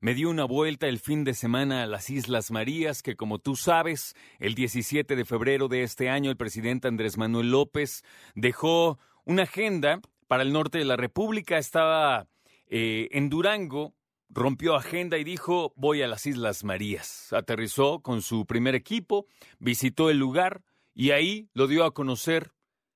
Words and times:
Me 0.00 0.14
dio 0.14 0.28
una 0.28 0.44
vuelta 0.44 0.88
el 0.88 0.98
fin 0.98 1.22
de 1.22 1.34
semana 1.34 1.84
a 1.84 1.86
las 1.86 2.10
Islas 2.10 2.50
Marías, 2.50 3.04
que 3.04 3.14
como 3.14 3.38
tú 3.38 3.54
sabes, 3.54 4.16
el 4.40 4.56
17 4.56 5.14
de 5.14 5.24
febrero 5.24 5.68
de 5.68 5.84
este 5.84 6.10
año 6.10 6.32
el 6.32 6.36
presidente 6.36 6.88
Andrés 6.88 7.16
Manuel 7.16 7.52
López 7.52 8.02
dejó 8.34 8.98
una 9.24 9.44
agenda 9.44 10.00
para 10.26 10.42
el 10.42 10.52
norte 10.52 10.78
de 10.78 10.84
la 10.84 10.96
República. 10.96 11.58
Estaba 11.58 12.26
eh, 12.66 13.06
en 13.12 13.28
Durango, 13.28 13.94
rompió 14.30 14.74
agenda 14.74 15.16
y 15.16 15.22
dijo 15.22 15.72
voy 15.76 16.02
a 16.02 16.08
las 16.08 16.26
Islas 16.26 16.64
Marías. 16.64 17.32
Aterrizó 17.32 18.00
con 18.00 18.20
su 18.20 18.46
primer 18.46 18.74
equipo, 18.74 19.28
visitó 19.60 20.10
el 20.10 20.18
lugar 20.18 20.64
y 20.98 21.12
ahí 21.12 21.48
lo 21.54 21.68
dio 21.68 21.84
a 21.84 21.94
conocer, 21.94 22.50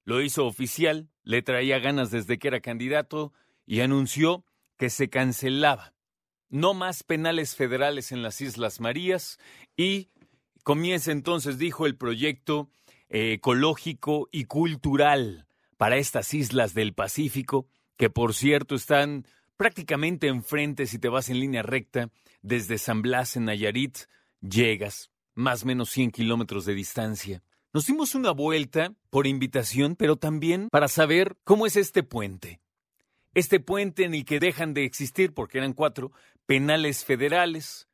lo 0.04 0.20
hizo 0.20 0.44
oficial, 0.44 1.08
le 1.22 1.40
traía 1.40 1.78
ganas 1.78 2.10
desde 2.10 2.36
que 2.36 2.48
era 2.48 2.58
candidato 2.58 3.32
y 3.64 3.78
anunció 3.78 4.44
que 4.76 4.90
se 4.90 5.08
cancelaba 5.08 5.94
no 6.48 6.74
más 6.74 7.04
penales 7.04 7.54
federales 7.54 8.10
en 8.10 8.24
las 8.24 8.40
Islas 8.40 8.80
Marías 8.80 9.38
y 9.76 10.10
comienza 10.64 11.12
entonces, 11.12 11.58
dijo, 11.58 11.86
el 11.86 11.96
proyecto 11.96 12.70
eh, 13.08 13.34
ecológico 13.34 14.28
y 14.32 14.46
cultural 14.46 15.46
para 15.76 15.96
estas 15.96 16.34
islas 16.34 16.74
del 16.74 16.94
Pacífico, 16.94 17.68
que 17.96 18.10
por 18.10 18.34
cierto 18.34 18.74
están 18.74 19.28
prácticamente 19.56 20.26
enfrente 20.26 20.88
si 20.88 20.98
te 20.98 21.08
vas 21.08 21.28
en 21.28 21.38
línea 21.38 21.62
recta 21.62 22.10
desde 22.42 22.78
San 22.78 23.00
Blas 23.00 23.36
en 23.36 23.44
Nayarit, 23.44 23.98
llegas 24.40 25.12
más 25.34 25.62
o 25.62 25.66
menos 25.66 25.88
100 25.90 26.10
kilómetros 26.10 26.64
de 26.64 26.74
distancia. 26.74 27.44
Nos 27.74 27.86
dimos 27.86 28.14
una 28.14 28.32
vuelta 28.32 28.92
por 29.08 29.26
invitación, 29.26 29.96
pero 29.96 30.16
también 30.16 30.68
para 30.68 30.88
saber 30.88 31.38
cómo 31.42 31.64
es 31.66 31.76
este 31.76 32.02
puente. 32.02 32.60
Este 33.32 33.60
puente 33.60 34.04
en 34.04 34.14
el 34.14 34.26
que 34.26 34.40
dejan 34.40 34.74
de 34.74 34.84
existir, 34.84 35.32
porque 35.32 35.56
eran 35.56 35.72
cuatro, 35.72 36.12
penales 36.44 37.06
federales, 37.06 37.88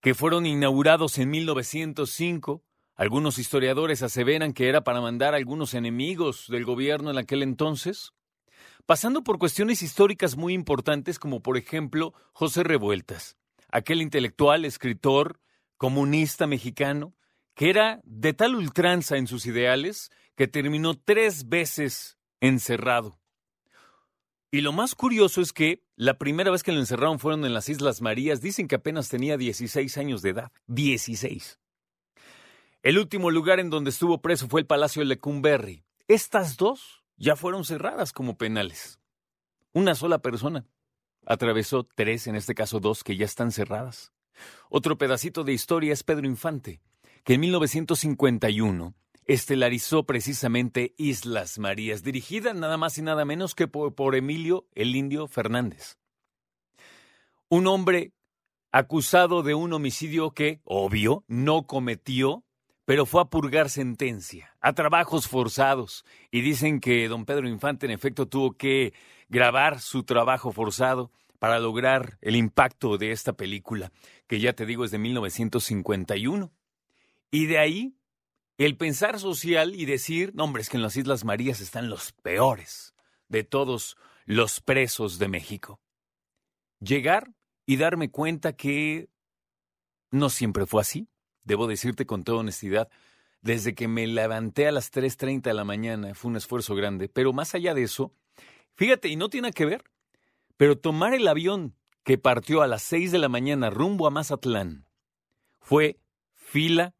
que 0.00 0.14
fueron 0.14 0.44
inaugurados 0.44 1.18
en 1.18 1.30
1905. 1.30 2.64
Algunos 2.96 3.38
historiadores 3.38 4.02
aseveran 4.02 4.52
que 4.52 4.68
era 4.68 4.82
para 4.82 5.00
mandar 5.00 5.34
a 5.34 5.36
algunos 5.36 5.74
enemigos 5.74 6.46
del 6.48 6.64
gobierno 6.64 7.12
en 7.12 7.18
aquel 7.18 7.44
entonces, 7.44 8.10
pasando 8.86 9.22
por 9.22 9.38
cuestiones 9.38 9.82
históricas 9.82 10.36
muy 10.36 10.52
importantes 10.52 11.20
como 11.20 11.40
por 11.40 11.56
ejemplo 11.56 12.12
José 12.32 12.64
Revueltas, 12.64 13.36
aquel 13.68 14.02
intelectual, 14.02 14.64
escritor, 14.64 15.40
comunista 15.76 16.48
mexicano, 16.48 17.14
que 17.54 17.70
era 17.70 18.00
de 18.04 18.32
tal 18.32 18.54
ultranza 18.54 19.16
en 19.16 19.26
sus 19.26 19.46
ideales 19.46 20.10
que 20.36 20.48
terminó 20.48 20.94
tres 20.94 21.48
veces 21.48 22.18
encerrado. 22.40 23.18
Y 24.50 24.60
lo 24.60 24.72
más 24.72 24.94
curioso 24.94 25.40
es 25.40 25.52
que 25.52 25.82
la 25.96 26.18
primera 26.18 26.50
vez 26.50 26.62
que 26.62 26.72
lo 26.72 26.78
encerraron 26.78 27.18
fueron 27.18 27.46
en 27.46 27.54
las 27.54 27.70
Islas 27.70 28.02
Marías. 28.02 28.42
Dicen 28.42 28.68
que 28.68 28.74
apenas 28.74 29.08
tenía 29.08 29.38
16 29.38 29.96
años 29.96 30.20
de 30.20 30.30
edad. 30.30 30.52
16. 30.66 31.58
El 32.82 32.98
último 32.98 33.30
lugar 33.30 33.60
en 33.60 33.70
donde 33.70 33.90
estuvo 33.90 34.20
preso 34.20 34.48
fue 34.48 34.60
el 34.60 34.66
Palacio 34.66 35.00
de 35.00 35.06
Lecumberri. 35.06 35.84
Estas 36.06 36.58
dos 36.58 37.02
ya 37.16 37.34
fueron 37.34 37.64
cerradas 37.64 38.12
como 38.12 38.36
penales. 38.36 38.98
Una 39.72 39.94
sola 39.94 40.18
persona 40.18 40.66
atravesó 41.24 41.84
tres, 41.84 42.26
en 42.26 42.36
este 42.36 42.54
caso 42.54 42.80
dos, 42.80 43.04
que 43.04 43.16
ya 43.16 43.24
están 43.24 43.52
cerradas. 43.52 44.12
Otro 44.68 44.98
pedacito 44.98 45.44
de 45.44 45.52
historia 45.52 45.92
es 45.92 46.02
Pedro 46.02 46.26
Infante, 46.26 46.82
que 47.24 47.34
en 47.34 47.40
1951 47.40 48.94
estelarizó 49.26 50.04
precisamente 50.04 50.94
Islas 50.96 51.58
Marías, 51.58 52.02
dirigida 52.02 52.54
nada 52.54 52.76
más 52.76 52.98
y 52.98 53.02
nada 53.02 53.24
menos 53.24 53.54
que 53.54 53.68
por, 53.68 54.16
Emilio 54.16 54.66
el 54.74 54.96
Indio 54.96 55.28
Fernández. 55.28 55.96
Un 57.48 57.66
hombre 57.66 58.12
acusado 58.72 59.42
de 59.42 59.54
un 59.54 59.72
homicidio 59.72 60.32
que, 60.32 60.60
obvio, 60.64 61.24
no 61.28 61.66
cometió, 61.66 62.44
pero 62.84 63.06
fue 63.06 63.22
a 63.22 63.26
purgar 63.26 63.70
sentencia, 63.70 64.56
a 64.60 64.72
trabajos 64.72 65.28
forzados. 65.28 66.04
Y 66.30 66.40
dicen 66.40 66.80
que 66.80 67.06
don 67.08 67.24
Pedro 67.24 67.48
Infante 67.48 67.86
en 67.86 67.92
efecto 67.92 68.26
tuvo 68.26 68.52
que 68.52 68.94
grabar 69.28 69.80
su 69.80 70.02
trabajo 70.02 70.52
forzado 70.52 71.12
para 71.38 71.60
lograr 71.60 72.18
el 72.22 72.36
impacto 72.36 72.98
de 72.98 73.12
esta 73.12 73.34
película, 73.34 73.92
que 74.26 74.40
ya 74.40 74.52
te 74.54 74.66
digo 74.66 74.84
es 74.84 74.90
de 74.90 74.98
1951. 74.98 76.50
Y 77.32 77.46
de 77.46 77.58
ahí 77.58 77.96
el 78.58 78.76
pensar 78.76 79.18
social 79.18 79.74
y 79.74 79.86
decir, 79.86 80.32
no, 80.34 80.44
hombre, 80.44 80.62
es 80.62 80.68
que 80.68 80.76
en 80.76 80.82
las 80.82 80.96
Islas 80.96 81.24
Marías 81.24 81.60
están 81.60 81.88
los 81.88 82.12
peores 82.12 82.94
de 83.28 83.42
todos 83.42 83.96
los 84.26 84.60
presos 84.60 85.18
de 85.18 85.28
México. 85.28 85.80
Llegar 86.78 87.32
y 87.66 87.78
darme 87.78 88.10
cuenta 88.10 88.52
que 88.52 89.08
no 90.10 90.28
siempre 90.28 90.66
fue 90.66 90.82
así. 90.82 91.08
Debo 91.42 91.66
decirte 91.66 92.06
con 92.06 92.22
toda 92.22 92.40
honestidad, 92.40 92.90
desde 93.40 93.74
que 93.74 93.88
me 93.88 94.06
levanté 94.06 94.68
a 94.68 94.72
las 94.72 94.92
3.30 94.92 95.42
de 95.42 95.54
la 95.54 95.64
mañana 95.64 96.14
fue 96.14 96.30
un 96.30 96.36
esfuerzo 96.36 96.74
grande, 96.76 97.08
pero 97.08 97.32
más 97.32 97.54
allá 97.54 97.74
de 97.74 97.82
eso, 97.82 98.14
fíjate, 98.74 99.08
y 99.08 99.16
no 99.16 99.28
tiene 99.30 99.52
que 99.52 99.64
ver, 99.64 99.82
pero 100.56 100.78
tomar 100.78 101.14
el 101.14 101.26
avión 101.26 101.74
que 102.04 102.18
partió 102.18 102.62
a 102.62 102.68
las 102.68 102.82
6 102.82 103.10
de 103.10 103.18
la 103.18 103.28
mañana 103.28 103.70
rumbo 103.70 104.06
a 104.06 104.10
Mazatlán 104.10 104.86
fue 105.60 105.98
fila 106.34 106.94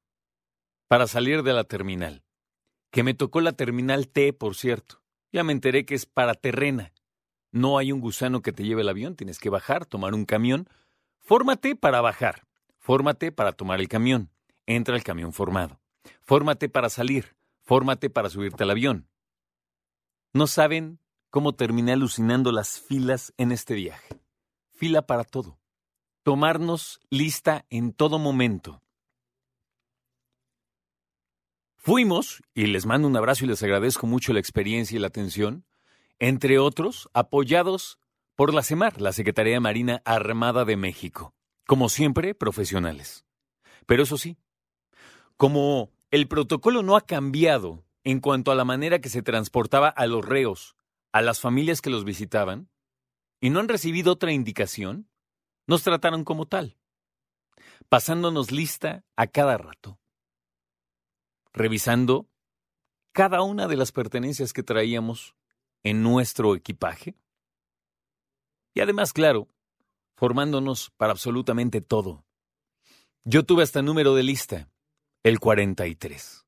para 0.93 1.07
salir 1.07 1.43
de 1.43 1.55
la 1.55 1.65
terminal. 1.65 2.23
Que 2.91 3.03
me 3.03 3.15
tocó 3.15 3.41
la 3.41 3.53
terminal 3.53 4.09
T, 4.09 4.35
por 4.35 4.55
cierto. 4.55 5.01
Ya 5.33 5.43
me 5.43 5.55
enteré 5.55 5.87
que 5.87 5.95
es 5.95 6.05
para 6.05 6.35
terrena. 6.35 6.93
No 7.51 7.79
hay 7.79 7.93
un 7.93 8.01
gusano 8.01 8.43
que 8.43 8.53
te 8.53 8.63
lleve 8.63 8.83
el 8.83 8.91
avión, 8.91 9.17
tienes 9.17 9.39
que 9.39 9.49
bajar, 9.49 9.87
tomar 9.87 10.13
un 10.13 10.27
camión. 10.27 10.69
Fórmate 11.19 11.77
para 11.77 12.03
bajar. 12.03 12.47
Fórmate 12.77 13.33
para 13.33 13.53
tomar 13.53 13.81
el 13.81 13.89
camión. 13.89 14.29
Entra 14.67 14.95
el 14.95 15.03
camión 15.03 15.33
formado. 15.33 15.81
Fórmate 16.21 16.69
para 16.69 16.91
salir. 16.91 17.37
Fórmate 17.63 18.11
para 18.11 18.29
subirte 18.29 18.65
al 18.65 18.73
avión. 18.73 19.09
No 20.35 20.47
saben 20.47 20.99
cómo 21.31 21.55
terminé 21.55 21.93
alucinando 21.93 22.53
las 22.53 22.79
filas 22.79 23.33
en 23.39 23.51
este 23.53 23.73
viaje. 23.73 24.21
Fila 24.75 25.07
para 25.07 25.25
todo. 25.25 25.59
Tomarnos 26.23 27.01
lista 27.09 27.65
en 27.71 27.95
todo 27.95 28.19
momento. 28.19 28.82
Fuimos, 31.85 32.45
y 32.55 32.67
les 32.67 32.87
mando 32.87 33.09
un 33.09 33.17
abrazo 33.17 33.45
y 33.45 33.49
les 33.49 33.61
agradezco 33.61 34.07
mucho 34.07 34.33
la 34.33 34.39
experiencia 34.39 34.95
y 34.95 35.01
la 35.01 35.09
atención, 35.09 35.67
entre 36.21 36.61
otros, 36.61 37.11
apoyados 37.13 37.99
por 38.37 38.55
la 38.55 38.63
CEMAR, 38.63 39.01
la 39.01 39.13
Secretaría 39.13 39.59
Marina 39.59 40.01
Armada 40.05 40.65
de 40.65 40.77
México. 40.77 41.35
Como 41.67 41.89
siempre, 41.89 42.37
profesionales. 42.37 43.27
Pero 43.85 44.05
eso 44.05 44.17
sí, 44.17 44.39
como 45.37 45.91
el 46.13 46.29
protocolo 46.29 46.85
no 46.85 46.95
ha 46.95 47.01
cambiado 47.01 47.85
en 48.05 48.21
cuanto 48.21 48.53
a 48.53 48.55
la 48.55 48.65
manera 48.65 49.01
que 49.01 49.09
se 49.09 49.23
transportaba 49.23 49.89
a 49.89 50.07
los 50.07 50.25
reos, 50.25 50.77
a 51.11 51.21
las 51.21 51.41
familias 51.41 51.81
que 51.81 51.91
los 51.91 52.05
visitaban, 52.05 52.71
y 53.41 53.51
no 53.51 53.59
han 53.59 53.67
recibido 53.67 54.13
otra 54.13 54.31
indicación, 54.31 55.09
nos 55.67 55.83
trataron 55.83 56.23
como 56.23 56.47
tal, 56.47 56.79
pasándonos 57.89 58.53
lista 58.53 59.05
a 59.17 59.27
cada 59.27 59.59
rato 59.59 59.99
revisando 61.53 62.29
cada 63.13 63.43
una 63.43 63.69
de 63.69 63.77
las 63.77 63.93
pertenencias 63.93 64.53
que 64.53 64.63
traíamos 64.63 65.37
en 65.83 66.03
nuestro 66.03 66.55
equipaje. 66.55 67.15
Y 68.75 68.81
además, 68.81 69.13
claro, 69.13 69.49
formándonos 70.17 70.91
para 70.97 71.13
absolutamente 71.13 71.81
todo. 71.81 72.25
Yo 73.25 73.45
tuve 73.45 73.63
hasta 73.63 73.83
número 73.83 74.15
de 74.15 74.23
lista, 74.23 74.71
el 75.23 75.39
43, 75.39 76.47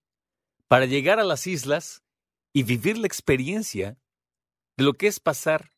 para 0.66 0.86
llegar 0.86 1.20
a 1.20 1.24
las 1.24 1.46
islas 1.46 2.02
y 2.52 2.62
vivir 2.62 2.98
la 2.98 3.06
experiencia 3.06 3.98
de 4.76 4.84
lo 4.84 4.94
que 4.94 5.06
es 5.06 5.20
pasar, 5.20 5.72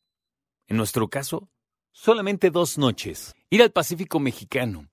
en 0.68 0.76
nuestro 0.76 1.08
caso, 1.08 1.50
solamente 1.92 2.50
dos 2.50 2.78
noches, 2.78 3.34
ir 3.50 3.62
al 3.62 3.72
Pacífico 3.72 4.20
mexicano, 4.20 4.88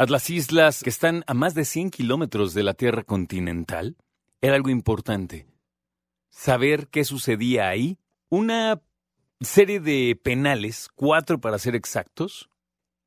a 0.00 0.06
las 0.06 0.30
islas 0.30 0.82
que 0.82 0.88
están 0.88 1.24
a 1.26 1.34
más 1.34 1.52
de 1.52 1.66
100 1.66 1.90
kilómetros 1.90 2.54
de 2.54 2.62
la 2.62 2.72
Tierra 2.72 3.04
continental, 3.04 3.98
era 4.40 4.54
algo 4.54 4.70
importante. 4.70 5.46
Saber 6.30 6.88
qué 6.88 7.04
sucedía 7.04 7.68
ahí. 7.68 7.98
Una 8.30 8.80
serie 9.42 9.78
de 9.78 10.18
penales, 10.22 10.88
cuatro 10.94 11.38
para 11.38 11.58
ser 11.58 11.74
exactos, 11.76 12.48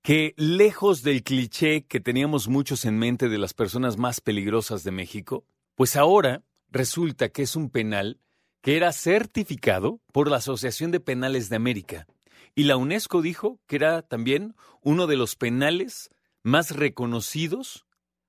que 0.04 0.36
lejos 0.38 1.02
del 1.02 1.24
cliché 1.24 1.84
que 1.88 2.00
teníamos 2.00 2.48
muchos 2.48 2.86
en 2.86 3.00
mente 3.00 3.28
de 3.28 3.40
las 3.40 3.56
personas 3.56 3.98
más 3.98 4.22
peligrosas 4.22 4.84
de 4.84 4.92
México, 4.92 5.46
pues 5.74 5.96
ahora 5.96 6.44
resulta 6.70 7.30
que 7.30 7.42
es 7.42 7.56
un 7.56 7.72
penal 7.72 8.20
que 8.62 8.78
era 8.78 8.94
certificado 8.94 10.00
por 10.12 10.30
la 10.30 10.38
Asociación 10.38 10.92
de 10.92 11.00
Penales 11.00 11.50
de 11.50 11.56
América. 11.56 12.06
Y 12.54 12.66
la 12.66 12.78
UNESCO 12.78 13.24
dijo 13.24 13.60
que 13.66 13.78
era 13.78 14.04
también 14.04 14.54
uno 14.84 15.08
de 15.08 15.18
los 15.18 15.36
penales 15.36 16.12
más 16.44 16.72
reconocidos 16.72 17.86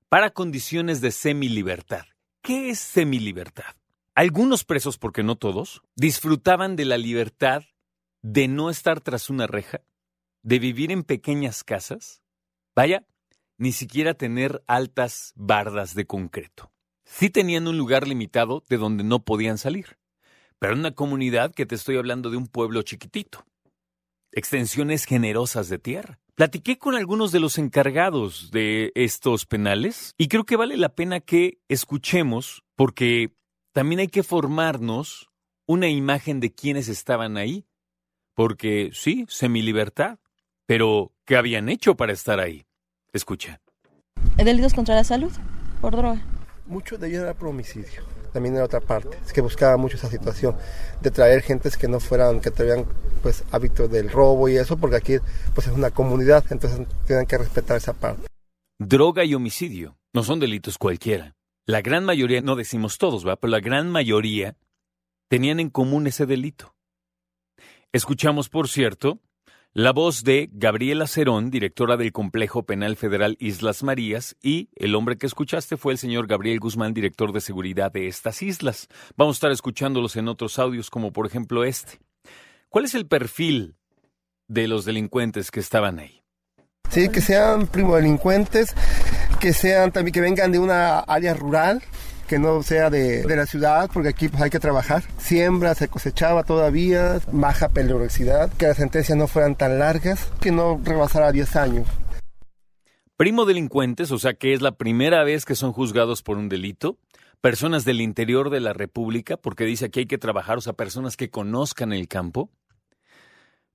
para 0.09 0.31
condiciones 0.31 1.01
de 1.01 1.11
semilibertad. 1.11 2.05
¿Qué 2.41 2.69
es 2.69 2.79
semilibertad? 2.79 3.75
Algunos 4.15 4.63
presos, 4.63 4.97
porque 4.97 5.23
no 5.23 5.35
todos, 5.35 5.81
disfrutaban 5.95 6.75
de 6.75 6.85
la 6.85 6.97
libertad 6.97 7.63
de 8.21 8.47
no 8.47 8.69
estar 8.69 9.01
tras 9.01 9.29
una 9.29 9.45
reja, 9.45 9.81
de 10.41 10.59
vivir 10.59 10.91
en 10.91 11.03
pequeñas 11.03 11.63
casas, 11.63 12.21
vaya, 12.75 13.05
ni 13.57 13.71
siquiera 13.71 14.13
tener 14.13 14.63
altas 14.67 15.33
bardas 15.35 15.95
de 15.95 16.05
concreto. 16.05 16.71
Sí 17.03 17.29
tenían 17.29 17.67
un 17.67 17.77
lugar 17.77 18.07
limitado 18.07 18.63
de 18.69 18.77
donde 18.77 19.03
no 19.03 19.23
podían 19.23 19.57
salir, 19.57 19.97
pero 20.59 20.73
en 20.73 20.79
una 20.79 20.95
comunidad 20.95 21.53
que 21.53 21.65
te 21.65 21.75
estoy 21.75 21.97
hablando 21.97 22.29
de 22.29 22.37
un 22.37 22.47
pueblo 22.47 22.81
chiquitito. 22.81 23.45
Extensiones 24.31 25.05
generosas 25.05 25.69
de 25.69 25.77
tierra. 25.77 26.19
Platiqué 26.35 26.77
con 26.77 26.95
algunos 26.95 27.31
de 27.31 27.39
los 27.39 27.57
encargados 27.57 28.51
de 28.51 28.91
estos 28.93 29.45
penales 29.45 30.13
y 30.17 30.27
creo 30.27 30.43
que 30.43 30.57
vale 30.57 30.75
la 30.75 30.89
pena 30.89 31.21
que 31.21 31.59
escuchemos 31.69 32.65
porque 32.75 33.31
también 33.71 33.99
hay 33.99 34.09
que 34.09 34.21
formarnos 34.21 35.31
una 35.65 35.87
imagen 35.87 36.41
de 36.41 36.53
quienes 36.53 36.89
estaban 36.89 37.37
ahí. 37.37 37.65
Porque 38.33 38.89
sí, 38.91 39.25
semilibertad, 39.29 40.19
pero, 40.65 41.13
¿qué 41.23 41.37
habían 41.37 41.69
hecho 41.69 41.95
para 41.95 42.11
estar 42.11 42.41
ahí? 42.41 42.65
Escucha. 43.13 43.61
Delitos 44.35 44.73
contra 44.73 44.93
la 44.93 45.05
salud 45.05 45.31
por 45.79 45.95
droga. 45.95 46.21
Mucho 46.65 46.97
de 46.97 47.07
ellos 47.07 47.21
era 47.23 47.33
por 47.33 47.47
homicidio. 47.47 48.03
También 48.35 48.55
era 48.55 48.65
otra 48.65 48.81
parte. 48.81 49.17
Es 49.25 49.31
que 49.31 49.39
buscaba 49.39 49.77
mucho 49.77 49.95
esa 49.95 50.09
situación 50.09 50.57
de 50.99 51.09
traer 51.09 51.41
gentes 51.41 51.77
que 51.77 51.87
no 51.87 52.01
fueran, 52.01 52.41
que 52.41 52.51
tuvieran 52.51 52.85
pues 53.23 53.45
hábitos 53.49 53.89
del 53.89 54.11
robo 54.11 54.49
y 54.49 54.57
eso, 54.57 54.75
porque 54.75 54.97
aquí 54.97 55.13
pues 55.53 55.67
es 55.67 55.73
una 55.73 55.89
comunidad, 55.89 56.43
entonces 56.49 56.85
tienen 57.07 57.27
que 57.27 57.37
respetar 57.37 57.77
esa 57.77 57.93
parte. 57.93 58.27
Droga 58.77 59.23
y 59.23 59.35
homicidio 59.35 59.97
no 60.11 60.21
son 60.21 60.41
delitos 60.41 60.77
cualquiera. 60.77 61.37
La 61.65 61.81
gran 61.81 62.03
mayoría, 62.03 62.41
no 62.41 62.57
decimos 62.57 62.97
todos, 62.97 63.25
¿va? 63.25 63.37
Pero 63.37 63.51
la 63.51 63.61
gran 63.61 63.89
mayoría 63.89 64.57
tenían 65.29 65.61
en 65.61 65.69
común 65.69 66.05
ese 66.05 66.25
delito. 66.25 66.75
Escuchamos, 67.93 68.49
por 68.49 68.67
cierto, 68.67 69.21
la 69.75 69.91
voz 69.91 70.23
de 70.23 70.49
Gabriela 70.53 71.05
Cerón, 71.05 71.51
directora 71.51 71.97
del 71.97 72.13
Complejo 72.13 72.63
Penal 72.63 72.95
Federal 72.95 73.35
Islas 73.41 73.83
Marías, 73.83 74.37
y 74.41 74.69
el 74.77 74.95
hombre 74.95 75.17
que 75.17 75.25
escuchaste 75.25 75.75
fue 75.75 75.91
el 75.91 75.99
señor 75.99 76.27
Gabriel 76.27 76.61
Guzmán, 76.61 76.93
director 76.93 77.33
de 77.33 77.41
seguridad 77.41 77.91
de 77.91 78.07
estas 78.07 78.41
islas. 78.41 78.87
Vamos 79.17 79.35
a 79.35 79.37
estar 79.37 79.51
escuchándolos 79.51 80.15
en 80.15 80.29
otros 80.29 80.59
audios, 80.59 80.89
como 80.89 81.11
por 81.11 81.27
ejemplo 81.27 81.65
este. 81.65 81.99
¿Cuál 82.69 82.85
es 82.85 82.95
el 82.95 83.05
perfil 83.05 83.75
de 84.47 84.69
los 84.69 84.85
delincuentes 84.85 85.51
que 85.51 85.59
estaban 85.59 85.99
ahí? 85.99 86.23
Sí, 86.89 87.09
que 87.09 87.19
sean 87.19 87.67
primo 87.67 87.97
delincuentes, 87.97 88.73
que 89.41 89.51
sean 89.51 89.91
también 89.91 90.13
que 90.13 90.21
vengan 90.21 90.53
de 90.53 90.59
una 90.59 90.99
área 90.99 91.33
rural, 91.33 91.83
que 92.27 92.39
no 92.39 92.63
sea 92.63 92.89
de, 92.89 93.23
de, 93.23 93.35
la 93.35 93.45
ciudad, 93.45 93.89
porque 93.93 94.09
aquí 94.09 94.29
pues, 94.29 94.41
hay 94.41 94.49
que 94.49 94.59
trabajar. 94.59 95.03
Siembra, 95.17 95.75
se 95.75 95.87
cosechaba 95.87 96.43
todavía, 96.43 97.19
baja 97.31 97.69
peligrosidad, 97.69 98.51
que 98.53 98.67
las 98.67 98.77
sentencias 98.77 99.17
no 99.17 99.27
fueran 99.27 99.55
tan 99.55 99.79
largas, 99.79 100.31
que 100.41 100.51
no 100.51 100.79
rebasara 100.83 101.31
10 101.31 101.55
años. 101.55 101.87
Primo 103.17 103.45
delincuentes, 103.45 104.11
o 104.11 104.19
sea 104.19 104.33
que 104.33 104.53
es 104.53 104.61
la 104.61 104.73
primera 104.73 105.23
vez 105.23 105.45
que 105.45 105.55
son 105.55 105.71
juzgados 105.71 106.21
por 106.21 106.37
un 106.37 106.49
delito. 106.49 106.97
Personas 107.39 107.85
del 107.85 108.01
interior 108.01 108.49
de 108.49 108.59
la 108.59 108.73
República, 108.73 109.37
porque 109.37 109.63
dice 109.63 109.89
que 109.89 110.01
hay 110.01 110.05
que 110.05 110.17
trabajar, 110.17 110.57
o 110.57 110.61
sea, 110.61 110.73
personas 110.73 111.15
que 111.15 111.29
conozcan 111.29 111.93
el 111.93 112.07
campo. 112.07 112.49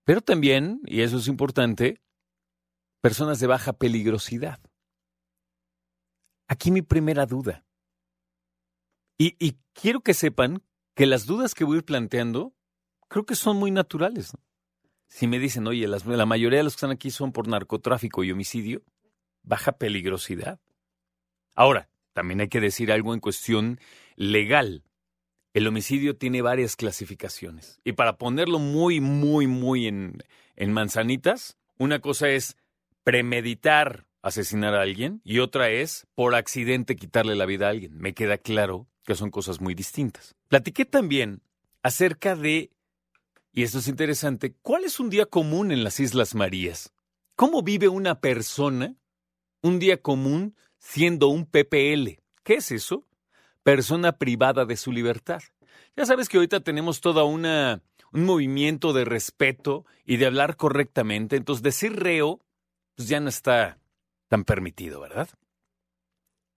Pero 0.04 0.20
también, 0.20 0.80
y 0.84 1.00
eso 1.02 1.18
es 1.18 1.28
importante, 1.28 2.00
personas 3.00 3.40
de 3.40 3.46
baja 3.46 3.72
peligrosidad. 3.72 4.58
Aquí 6.46 6.70
mi 6.70 6.82
primera 6.82 7.24
duda. 7.26 7.64
Y, 9.22 9.58
quiero 9.74 10.00
que 10.00 10.14
sepan 10.14 10.62
que 10.94 11.04
las 11.04 11.26
dudas 11.26 11.54
que 11.54 11.64
voy 11.64 11.74
a 11.74 11.78
ir 11.80 11.84
planteando 11.84 12.54
creo 13.06 13.26
que 13.26 13.34
son 13.34 13.58
muy 13.58 13.70
naturales. 13.70 14.32
Si 15.08 15.26
me 15.26 15.38
dicen, 15.38 15.66
oye, 15.66 15.86
las, 15.88 16.06
la 16.06 16.24
mayoría 16.24 16.60
de 16.60 16.64
los 16.64 16.72
que 16.72 16.78
están 16.78 16.90
aquí 16.90 17.10
son 17.10 17.30
por 17.30 17.46
narcotráfico 17.46 18.24
y 18.24 18.32
homicidio, 18.32 18.82
baja 19.42 19.72
peligrosidad. 19.72 20.58
Ahora, 21.54 21.90
también 22.14 22.40
hay 22.40 22.48
que 22.48 22.62
decir 22.62 22.90
algo 22.90 23.12
en 23.12 23.20
cuestión 23.20 23.78
legal. 24.16 24.84
El 25.52 25.66
homicidio 25.66 26.16
tiene 26.16 26.40
varias 26.40 26.74
clasificaciones. 26.74 27.78
Y 27.84 27.92
para 27.92 28.16
ponerlo 28.16 28.58
muy, 28.58 29.02
muy, 29.02 29.46
muy 29.46 29.86
en, 29.86 30.16
en 30.56 30.72
manzanitas, 30.72 31.58
una 31.76 31.98
cosa 31.98 32.30
es 32.30 32.56
premeditar 33.04 34.06
asesinar 34.22 34.74
a 34.74 34.80
alguien 34.80 35.20
y 35.24 35.40
otra 35.40 35.68
es 35.68 36.06
por 36.14 36.34
accidente 36.34 36.96
quitarle 36.96 37.36
la 37.36 37.44
vida 37.44 37.66
a 37.66 37.70
alguien. 37.70 37.98
Me 37.98 38.14
queda 38.14 38.38
claro 38.38 38.89
que 39.04 39.14
son 39.14 39.30
cosas 39.30 39.60
muy 39.60 39.74
distintas. 39.74 40.34
Platiqué 40.48 40.84
también 40.84 41.42
acerca 41.82 42.36
de, 42.36 42.70
y 43.52 43.62
esto 43.62 43.78
es 43.78 43.88
interesante, 43.88 44.54
¿cuál 44.62 44.84
es 44.84 45.00
un 45.00 45.10
día 45.10 45.26
común 45.26 45.72
en 45.72 45.84
las 45.84 46.00
Islas 46.00 46.34
Marías? 46.34 46.92
¿Cómo 47.36 47.62
vive 47.62 47.88
una 47.88 48.20
persona 48.20 48.96
un 49.62 49.78
día 49.78 50.00
común 50.00 50.56
siendo 50.78 51.28
un 51.28 51.46
PPL? 51.46 52.20
¿Qué 52.42 52.54
es 52.54 52.70
eso? 52.70 53.06
Persona 53.62 54.12
privada 54.12 54.64
de 54.64 54.76
su 54.76 54.92
libertad. 54.92 55.42
Ya 55.96 56.06
sabes 56.06 56.28
que 56.28 56.36
ahorita 56.36 56.60
tenemos 56.60 57.00
toda 57.00 57.24
una 57.24 57.82
un 58.12 58.24
movimiento 58.24 58.92
de 58.92 59.04
respeto 59.04 59.86
y 60.04 60.16
de 60.16 60.26
hablar 60.26 60.56
correctamente, 60.56 61.36
entonces 61.36 61.62
decir 61.62 61.94
reo 61.96 62.40
pues 62.96 63.08
ya 63.08 63.20
no 63.20 63.28
está 63.28 63.78
tan 64.28 64.44
permitido, 64.44 65.00
¿verdad? 65.00 65.28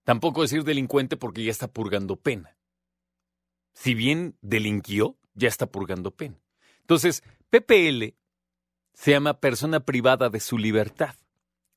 Tampoco 0.03 0.41
decir 0.41 0.63
delincuente 0.63 1.17
porque 1.17 1.43
ya 1.43 1.51
está 1.51 1.67
purgando 1.67 2.17
pena. 2.17 2.57
Si 3.73 3.93
bien 3.93 4.35
delinquió, 4.41 5.17
ya 5.33 5.47
está 5.47 5.67
purgando 5.67 6.11
pena. 6.11 6.37
Entonces, 6.81 7.23
PPL 7.49 8.15
se 8.93 9.11
llama 9.11 9.39
persona 9.39 9.79
privada 9.79 10.29
de 10.29 10.39
su 10.39 10.57
libertad. 10.57 11.15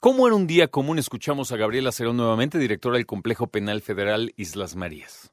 ¿Cómo 0.01 0.27
era 0.27 0.37
un 0.37 0.47
día 0.47 0.69
común? 0.69 0.99
Escuchamos 0.99 1.53
a 1.53 1.57
Gabriela 1.57 1.91
Cerón 1.91 2.17
nuevamente, 2.17 2.59
directora 2.59 2.97
del 2.97 3.07
Complejo 3.07 3.47
Penal 3.47 3.81
Federal 3.81 4.33
Islas 4.37 4.77
Marías. 4.77 5.33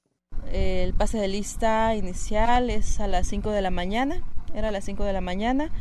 El 0.52 0.94
pase 0.94 1.18
de 1.18 1.28
lista 1.28 1.96
inicial 1.96 2.70
es 2.70 3.00
a 3.00 3.08
las 3.08 3.28
5 3.28 3.52
de 3.52 3.62
la 3.62 3.72
mañana, 3.72 4.24
era 4.54 4.70
a 4.70 4.72
las 4.72 4.86
5 4.86 5.04
de 5.04 5.14
la 5.14 5.22
mañana. 5.22 5.72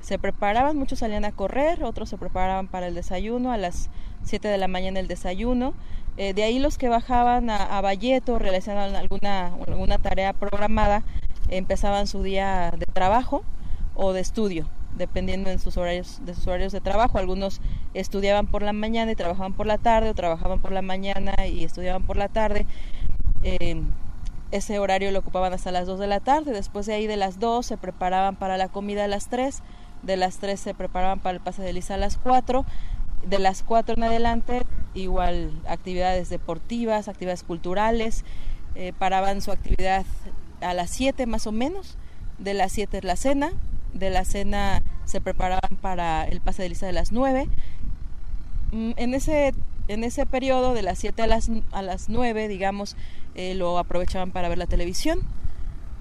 Se 0.00 0.18
preparaban, 0.18 0.76
muchos 0.76 0.98
salían 0.98 1.24
a 1.24 1.32
correr, 1.32 1.82
otros 1.82 2.10
se 2.10 2.18
preparaban 2.18 2.68
para 2.68 2.86
el 2.88 2.94
desayuno, 2.94 3.52
a 3.52 3.56
las 3.56 3.90
7 4.24 4.48
de 4.48 4.58
la 4.58 4.68
mañana 4.68 5.00
el 5.00 5.08
desayuno. 5.08 5.74
Eh, 6.16 6.32
de 6.32 6.42
ahí 6.42 6.58
los 6.58 6.78
que 6.78 6.88
bajaban 6.88 7.50
a, 7.50 7.56
a 7.56 7.80
Valleto, 7.80 8.38
realizaban 8.38 8.96
alguna, 8.96 9.54
alguna 9.66 9.98
tarea 9.98 10.32
programada, 10.32 11.02
empezaban 11.48 12.06
su 12.06 12.22
día 12.22 12.72
de 12.76 12.86
trabajo 12.86 13.42
o 13.94 14.12
de 14.12 14.20
estudio, 14.20 14.66
dependiendo 14.96 15.50
en 15.50 15.58
sus 15.58 15.76
horarios, 15.76 16.20
de 16.24 16.34
sus 16.34 16.46
horarios 16.46 16.72
de 16.72 16.80
trabajo. 16.80 17.18
Algunos 17.18 17.60
estudiaban 17.94 18.46
por 18.46 18.62
la 18.62 18.72
mañana 18.72 19.12
y 19.12 19.14
trabajaban 19.14 19.52
por 19.52 19.66
la 19.66 19.78
tarde, 19.78 20.10
o 20.10 20.14
trabajaban 20.14 20.60
por 20.60 20.72
la 20.72 20.82
mañana 20.82 21.34
y 21.46 21.64
estudiaban 21.64 22.04
por 22.04 22.16
la 22.16 22.28
tarde. 22.28 22.66
Eh, 23.42 23.82
ese 24.52 24.78
horario 24.78 25.10
lo 25.10 25.18
ocupaban 25.18 25.52
hasta 25.52 25.72
las 25.72 25.86
2 25.86 25.98
de 25.98 26.06
la 26.06 26.20
tarde. 26.20 26.52
Después 26.52 26.86
de 26.86 26.94
ahí 26.94 27.06
de 27.06 27.16
las 27.16 27.38
2 27.40 27.66
se 27.66 27.76
preparaban 27.76 28.36
para 28.36 28.56
la 28.56 28.68
comida 28.68 29.04
a 29.04 29.08
las 29.08 29.28
3. 29.28 29.62
De 30.02 30.16
las 30.16 30.38
3 30.38 30.58
se 30.58 30.72
preparaban 30.72 31.18
para 31.18 31.34
el 31.34 31.40
pase 31.42 31.62
de 31.62 31.72
lisa 31.72 31.94
a 31.94 31.98
las 31.98 32.16
4 32.16 32.64
de 33.26 33.38
las 33.38 33.62
4 33.62 33.96
en 33.96 34.04
adelante, 34.04 34.62
igual 34.96 35.52
actividades 35.68 36.28
deportivas, 36.28 37.08
actividades 37.08 37.42
culturales, 37.42 38.24
eh, 38.74 38.92
paraban 38.98 39.40
su 39.40 39.52
actividad 39.52 40.04
a 40.60 40.74
las 40.74 40.90
7 40.90 41.26
más 41.26 41.46
o 41.46 41.52
menos, 41.52 41.96
de 42.38 42.54
las 42.54 42.72
7 42.72 42.98
es 42.98 43.04
la 43.04 43.16
cena, 43.16 43.52
de 43.94 44.10
la 44.10 44.24
cena 44.24 44.82
se 45.04 45.20
preparaban 45.20 45.76
para 45.80 46.24
el 46.24 46.40
pase 46.40 46.62
de 46.62 46.68
lista 46.68 46.86
de 46.86 46.92
las 46.92 47.12
9. 47.12 47.48
Mm, 48.72 48.90
en 48.96 49.14
ese, 49.14 49.54
en 49.88 50.04
ese 50.04 50.26
periodo, 50.26 50.74
de 50.74 50.82
las 50.82 50.98
7 50.98 51.22
a 51.22 51.26
las, 51.26 51.50
a 51.72 51.82
las 51.82 52.08
9, 52.08 52.48
digamos, 52.48 52.96
eh, 53.34 53.54
lo 53.54 53.78
aprovechaban 53.78 54.30
para 54.30 54.48
ver 54.48 54.58
la 54.58 54.66
televisión. 54.66 55.20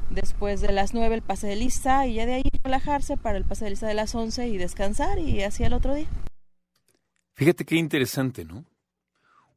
Después 0.09 0.61
de 0.61 0.71
las 0.71 0.93
9 0.93 1.15
el 1.15 1.21
pase 1.21 1.47
de 1.47 1.55
lista 1.55 2.05
y 2.05 2.15
ya 2.15 2.25
de 2.25 2.35
ahí 2.35 2.43
relajarse 2.63 3.17
para 3.17 3.37
el 3.37 3.43
pase 3.43 3.65
de 3.65 3.71
lista 3.71 3.87
de 3.87 3.95
las 3.95 4.13
11 4.13 4.47
y 4.47 4.57
descansar 4.57 5.17
y 5.19 5.41
así 5.41 5.63
el 5.63 5.73
otro 5.73 5.95
día. 5.95 6.07
Fíjate 7.33 7.65
qué 7.65 7.75
interesante, 7.75 8.45
¿no? 8.45 8.63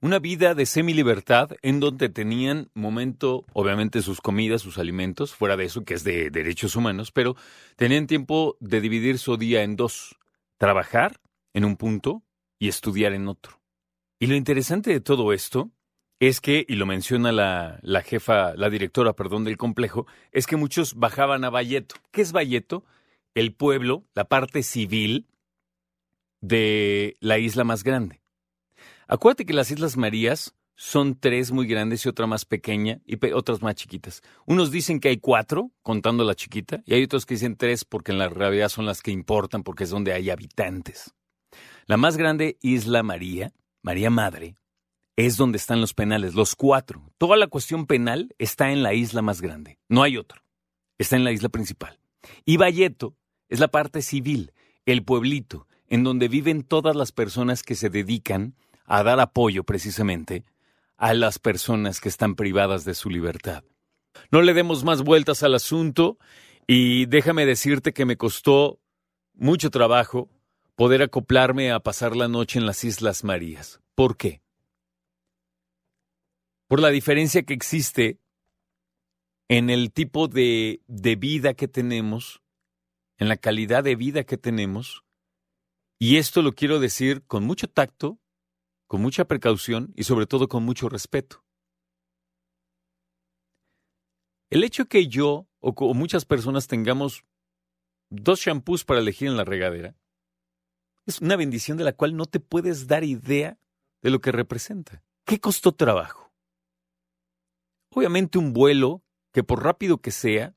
Una 0.01 0.19
vida 0.19 0.55
de 0.55 0.67
semi-libertad 0.67 1.51
en 1.63 1.81
donde 1.81 2.09
tenían 2.09 2.71
momento, 2.75 3.45
obviamente 3.53 4.03
sus 4.03 4.21
comidas, 4.21 4.63
sus 4.63 4.79
alimentos, 4.79 5.35
fuera 5.35 5.57
de 5.57 5.65
eso 5.65 5.85
que 5.85 5.95
es 5.95 6.05
de 6.05 6.31
derechos 6.31 6.77
humanos, 6.77 7.11
pero 7.11 7.37
tenían 7.77 8.07
tiempo 8.07 8.57
de 8.61 8.81
dividir 8.81 9.19
su 9.19 9.37
día 9.37 9.63
en 9.63 9.77
dos, 9.77 10.17
trabajar 10.57 11.21
en 11.53 11.65
un 11.65 11.77
punto 11.77 12.23
y 12.59 12.69
estudiar 12.69 13.13
en 13.13 13.29
otro. 13.29 13.61
Y 14.21 14.27
lo 14.27 14.35
interesante 14.35 14.91
de 14.91 15.01
todo 15.01 15.33
esto 15.33 15.71
es 16.21 16.41
que, 16.41 16.65
y 16.69 16.75
lo 16.75 16.87
menciona 16.87 17.31
la, 17.33 17.79
la 17.83 18.03
jefa, 18.03 18.55
la 18.57 18.71
directora, 18.71 19.13
perdón, 19.15 19.45
del 19.45 19.57
complejo, 19.57 20.07
es 20.33 20.47
que 20.47 20.57
muchos 20.57 20.95
bajaban 20.95 21.45
a 21.45 21.51
Valleto. 21.51 21.97
¿Qué 22.11 22.23
es 22.23 22.33
Valleto? 22.33 22.85
El 23.35 23.55
pueblo, 23.55 24.05
la 24.15 24.25
parte 24.25 24.65
civil 24.65 25.27
de 26.41 27.17
la 27.21 27.39
isla 27.39 27.63
más 27.65 27.85
grande. 27.85 28.18
Acuérdate 29.11 29.47
que 29.47 29.55
las 29.55 29.71
Islas 29.71 29.97
Marías 29.97 30.55
son 30.75 31.19
tres 31.19 31.51
muy 31.51 31.67
grandes 31.67 32.05
y 32.05 32.11
otra 32.11 32.27
más 32.27 32.45
pequeña 32.45 33.01
y 33.07 33.19
otras 33.33 33.63
más 33.63 33.75
chiquitas. 33.75 34.23
Unos 34.45 34.71
dicen 34.71 35.01
que 35.01 35.09
hay 35.09 35.17
cuatro, 35.17 35.73
contando 35.83 36.25
la 36.25 36.35
chiquita, 36.35 36.83
y 36.85 36.93
hay 36.93 37.05
otros 37.05 37.25
que 37.25 37.35
dicen 37.35 37.57
tres 37.57 37.87
porque 37.87 38.13
en 38.13 38.19
la 38.19 38.29
realidad 38.29 38.69
son 38.69 38.85
las 38.85 39.01
que 39.01 39.11
importan 39.11 39.63
porque 39.63 39.85
es 39.85 39.91
donde 39.91 40.13
hay 40.13 40.29
habitantes. 40.29 41.15
La 41.87 41.97
más 41.97 42.19
grande 42.19 42.59
Isla 42.61 43.03
María, 43.03 43.55
María 43.83 44.11
Madre, 44.11 44.59
es 45.17 45.39
donde 45.39 45.57
están 45.57 45.81
los 45.81 45.95
penales, 45.95 46.35
los 46.35 46.55
cuatro. 46.55 47.11
Toda 47.17 47.39
la 47.39 47.47
cuestión 47.47 47.87
penal 47.87 48.35
está 48.37 48.71
en 48.71 48.83
la 48.83 48.93
isla 48.93 49.23
más 49.23 49.41
grande, 49.41 49.79
no 49.89 50.03
hay 50.03 50.19
otro. 50.19 50.43
Está 50.99 51.17
en 51.17 51.25
la 51.25 51.33
isla 51.33 51.49
principal. 51.49 51.99
Y 52.45 52.59
Valleto 52.59 53.17
es 53.49 53.59
la 53.59 53.69
parte 53.69 54.03
civil, 54.03 54.53
el 54.85 55.03
pueblito, 55.03 55.67
en 55.89 56.05
donde 56.05 56.29
viven 56.29 56.63
todas 56.63 56.95
las 56.95 57.11
personas 57.11 57.63
que 57.63 57.75
se 57.75 57.89
dedican 57.89 58.55
a 58.89 59.03
dar 59.03 59.21
apoyo 59.21 59.65
precisamente 59.65 60.45
a 60.97 61.15
las 61.15 61.39
personas 61.39 62.01
que 62.01 62.09
están 62.09 62.35
privadas 62.35 62.85
de 62.85 62.95
su 62.95 63.11
libertad. 63.11 63.63
No 64.33 64.43
le 64.43 64.55
demos 64.55 64.83
más 64.83 65.03
vueltas 65.03 65.43
al 65.43 65.55
asunto 65.55 66.19
y 66.67 67.07
déjame 67.07 67.47
decirte 67.47 67.93
que 67.93 68.07
me 68.07 68.17
costó 68.17 68.81
mucho 69.35 69.71
trabajo 69.71 70.29
poder 70.75 71.03
acoplarme 71.03 71.71
a 71.71 71.81
pasar 71.81 72.17
la 72.17 72.29
noche 72.29 72.59
en 72.59 72.67
las 72.67 72.83
Islas 72.83 73.25
Marías. 73.25 73.81
¿Por 73.95 74.17
qué? 74.17 74.41
Por 76.67 76.81
la 76.81 76.89
diferencia 76.89 77.43
que 77.43 77.55
existe 77.55 78.19
en 79.49 79.71
el 79.71 79.93
tipo 79.93 80.29
de, 80.29 80.81
de 80.87 81.17
vida 81.17 81.55
que 81.55 81.69
tenemos, 81.69 82.43
en 83.19 83.29
la 83.29 83.37
calidad 83.37 83.85
de 83.85 83.97
vida 83.97 84.25
que 84.25 84.39
tenemos, 84.39 85.05
y 85.99 86.17
esto 86.17 86.43
lo 86.43 86.53
quiero 86.55 86.81
decir 86.81 87.23
con 87.27 87.45
mucho 87.45 87.69
tacto, 87.69 88.19
con 88.89 89.03
mucha 89.03 89.27
precaución 89.27 89.93
y 89.95 90.05
sobre 90.05 90.27
todo 90.27 90.49
con 90.49 90.65
mucho 90.65 90.89
respeto. 90.89 91.45
El 94.51 94.65
hecho 94.65 94.87
que 94.87 95.09
yo 95.09 95.47
o, 95.61 95.95
muchas 95.95 96.25
personas 96.25 96.67
tengamos 96.67 97.25
dos 98.11 98.41
shampoos 98.41 98.85
para 98.85 99.01
elegir 99.01 99.29
en 99.29 99.37
la 99.37 99.45
regadera 99.45 99.95
es 101.07 101.21
una 101.21 101.37
bendición 101.37 101.77
de 101.79 101.85
la 101.85 101.93
cual 101.93 102.17
no 102.17 102.27
te 102.27 102.41
puedes 102.41 102.87
dar 102.87 103.05
idea 103.05 103.59
de 104.03 104.11
lo 104.11 104.21
que 104.21 104.33
representa. 104.33 105.03
¿Qué 105.25 105.39
costó 105.39 105.73
trabajo? 105.73 106.33
Obviamente 107.91 108.39
un 108.39 108.53
vuelo 108.53 109.03
que 109.33 109.45
por 109.45 109.63
rápido 109.63 109.99
que 109.99 110.11
sea, 110.11 110.55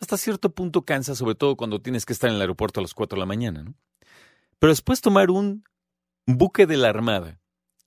hasta 0.00 0.16
cierto 0.16 0.54
punto 0.54 0.84
cansa, 0.84 1.14
sobre 1.14 1.34
todo 1.34 1.56
cuando 1.56 1.80
tienes 1.80 2.04
que 2.04 2.12
estar 2.12 2.28
en 2.28 2.36
el 2.36 2.42
aeropuerto 2.42 2.80
a 2.80 2.82
las 2.82 2.94
4 2.94 3.16
de 3.16 3.20
la 3.20 3.26
mañana, 3.26 3.62
¿no? 3.62 3.74
Pero 4.58 4.70
después 4.70 5.00
tomar 5.00 5.30
un 5.30 5.64
buque 6.26 6.66
de 6.66 6.76
la 6.76 6.88
Armada, 6.88 7.39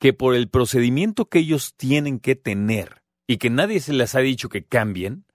que 0.03 0.11
por 0.11 0.35
el 0.35 0.49
procedimiento 0.49 1.29
que 1.29 1.39
ellos 1.39 1.75
tienen 1.77 2.19
que 2.19 2.35
tener 2.35 3.05
y 3.25 3.37
que 3.37 3.49
nadie 3.49 3.79
se 3.79 3.93
les 3.93 4.15
ha 4.15 4.19
dicho 4.19 4.49
que 4.49 4.65
cambien, 4.65 5.25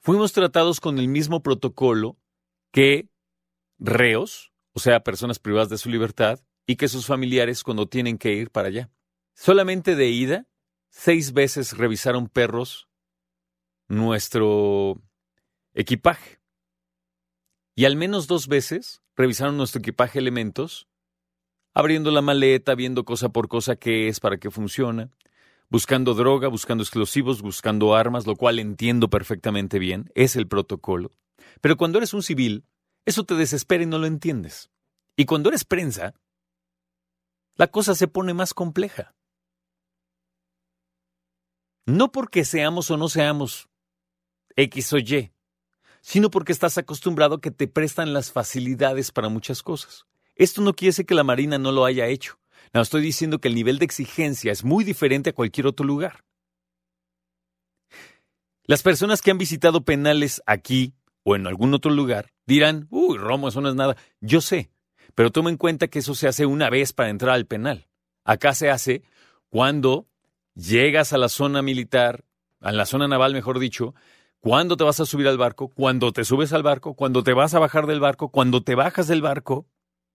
fuimos 0.00 0.32
tratados 0.32 0.80
con 0.80 0.98
el 0.98 1.06
mismo 1.06 1.42
protocolo 1.42 2.18
que 2.70 3.10
reos, 3.78 4.54
o 4.72 4.80
sea, 4.80 5.04
personas 5.04 5.38
privadas 5.38 5.68
de 5.68 5.76
su 5.76 5.90
libertad, 5.90 6.40
y 6.66 6.76
que 6.76 6.88
sus 6.88 7.04
familiares 7.04 7.62
cuando 7.62 7.86
tienen 7.86 8.16
que 8.16 8.32
ir 8.32 8.50
para 8.50 8.68
allá. 8.68 8.90
Solamente 9.34 9.96
de 9.96 10.08
ida, 10.08 10.48
seis 10.88 11.34
veces 11.34 11.76
revisaron 11.76 12.28
perros 12.28 12.88
nuestro 13.86 14.98
equipaje. 15.74 16.40
Y 17.74 17.84
al 17.84 17.96
menos 17.96 18.26
dos 18.28 18.48
veces 18.48 19.02
revisaron 19.14 19.58
nuestro 19.58 19.80
equipaje 19.80 20.20
elementos, 20.20 20.88
abriendo 21.74 22.10
la 22.10 22.22
maleta, 22.22 22.74
viendo 22.74 23.04
cosa 23.04 23.30
por 23.30 23.48
cosa 23.48 23.76
qué 23.76 24.08
es, 24.08 24.20
para 24.20 24.38
qué 24.38 24.50
funciona, 24.50 25.10
buscando 25.68 26.14
droga, 26.14 26.48
buscando 26.48 26.82
explosivos, 26.82 27.42
buscando 27.42 27.94
armas, 27.94 28.26
lo 28.26 28.36
cual 28.36 28.58
entiendo 28.58 29.08
perfectamente 29.08 29.78
bien, 29.78 30.10
es 30.14 30.36
el 30.36 30.46
protocolo. 30.46 31.10
Pero 31.60 31.76
cuando 31.76 31.98
eres 31.98 32.14
un 32.14 32.22
civil, 32.22 32.64
eso 33.06 33.24
te 33.24 33.34
desespera 33.34 33.82
y 33.82 33.86
no 33.86 33.98
lo 33.98 34.06
entiendes. 34.06 34.70
Y 35.16 35.24
cuando 35.24 35.48
eres 35.48 35.64
prensa, 35.64 36.14
la 37.56 37.68
cosa 37.68 37.94
se 37.94 38.08
pone 38.08 38.34
más 38.34 38.54
compleja. 38.54 39.14
No 41.86 42.12
porque 42.12 42.44
seamos 42.44 42.90
o 42.90 42.96
no 42.96 43.08
seamos 43.08 43.68
X 44.56 44.92
o 44.92 44.98
Y, 44.98 45.32
sino 46.00 46.30
porque 46.30 46.52
estás 46.52 46.78
acostumbrado 46.78 47.36
a 47.36 47.40
que 47.40 47.50
te 47.50 47.66
prestan 47.66 48.12
las 48.12 48.30
facilidades 48.30 49.10
para 49.10 49.28
muchas 49.28 49.62
cosas. 49.62 50.06
Esto 50.34 50.62
no 50.62 50.74
quiere 50.74 50.90
decir 50.90 51.06
que 51.06 51.14
la 51.14 51.24
Marina 51.24 51.58
no 51.58 51.72
lo 51.72 51.84
haya 51.84 52.06
hecho. 52.06 52.38
No, 52.72 52.80
estoy 52.80 53.02
diciendo 53.02 53.38
que 53.38 53.48
el 53.48 53.54
nivel 53.54 53.78
de 53.78 53.84
exigencia 53.84 54.50
es 54.50 54.64
muy 54.64 54.84
diferente 54.84 55.30
a 55.30 55.34
cualquier 55.34 55.66
otro 55.66 55.84
lugar. 55.84 56.24
Las 58.64 58.82
personas 58.82 59.20
que 59.20 59.30
han 59.30 59.38
visitado 59.38 59.84
penales 59.84 60.42
aquí 60.46 60.94
o 61.24 61.36
en 61.36 61.46
algún 61.46 61.74
otro 61.74 61.90
lugar 61.90 62.32
dirán, 62.46 62.86
uy, 62.90 63.18
Romo, 63.18 63.48
eso 63.48 63.60
no 63.60 63.68
es 63.68 63.74
nada. 63.74 63.96
Yo 64.20 64.40
sé, 64.40 64.70
pero 65.14 65.30
toma 65.30 65.50
en 65.50 65.56
cuenta 65.56 65.88
que 65.88 65.98
eso 65.98 66.14
se 66.14 66.28
hace 66.28 66.46
una 66.46 66.70
vez 66.70 66.92
para 66.92 67.10
entrar 67.10 67.34
al 67.34 67.46
penal. 67.46 67.88
Acá 68.24 68.54
se 68.54 68.70
hace 68.70 69.02
cuando 69.50 70.06
llegas 70.54 71.12
a 71.12 71.18
la 71.18 71.28
zona 71.28 71.60
militar, 71.60 72.24
a 72.60 72.72
la 72.72 72.86
zona 72.86 73.08
naval, 73.08 73.32
mejor 73.34 73.58
dicho, 73.58 73.94
cuándo 74.40 74.76
te 74.76 74.84
vas 74.84 75.00
a 75.00 75.06
subir 75.06 75.28
al 75.28 75.38
barco, 75.38 75.68
cuando 75.68 76.12
te 76.12 76.24
subes 76.24 76.52
al 76.52 76.62
barco, 76.62 76.94
cuando 76.94 77.22
te 77.22 77.32
vas 77.32 77.54
a 77.54 77.58
bajar 77.58 77.86
del 77.86 78.00
barco, 78.00 78.30
cuando 78.30 78.62
te 78.62 78.74
bajas 78.74 79.08
del 79.08 79.22
barco, 79.22 79.66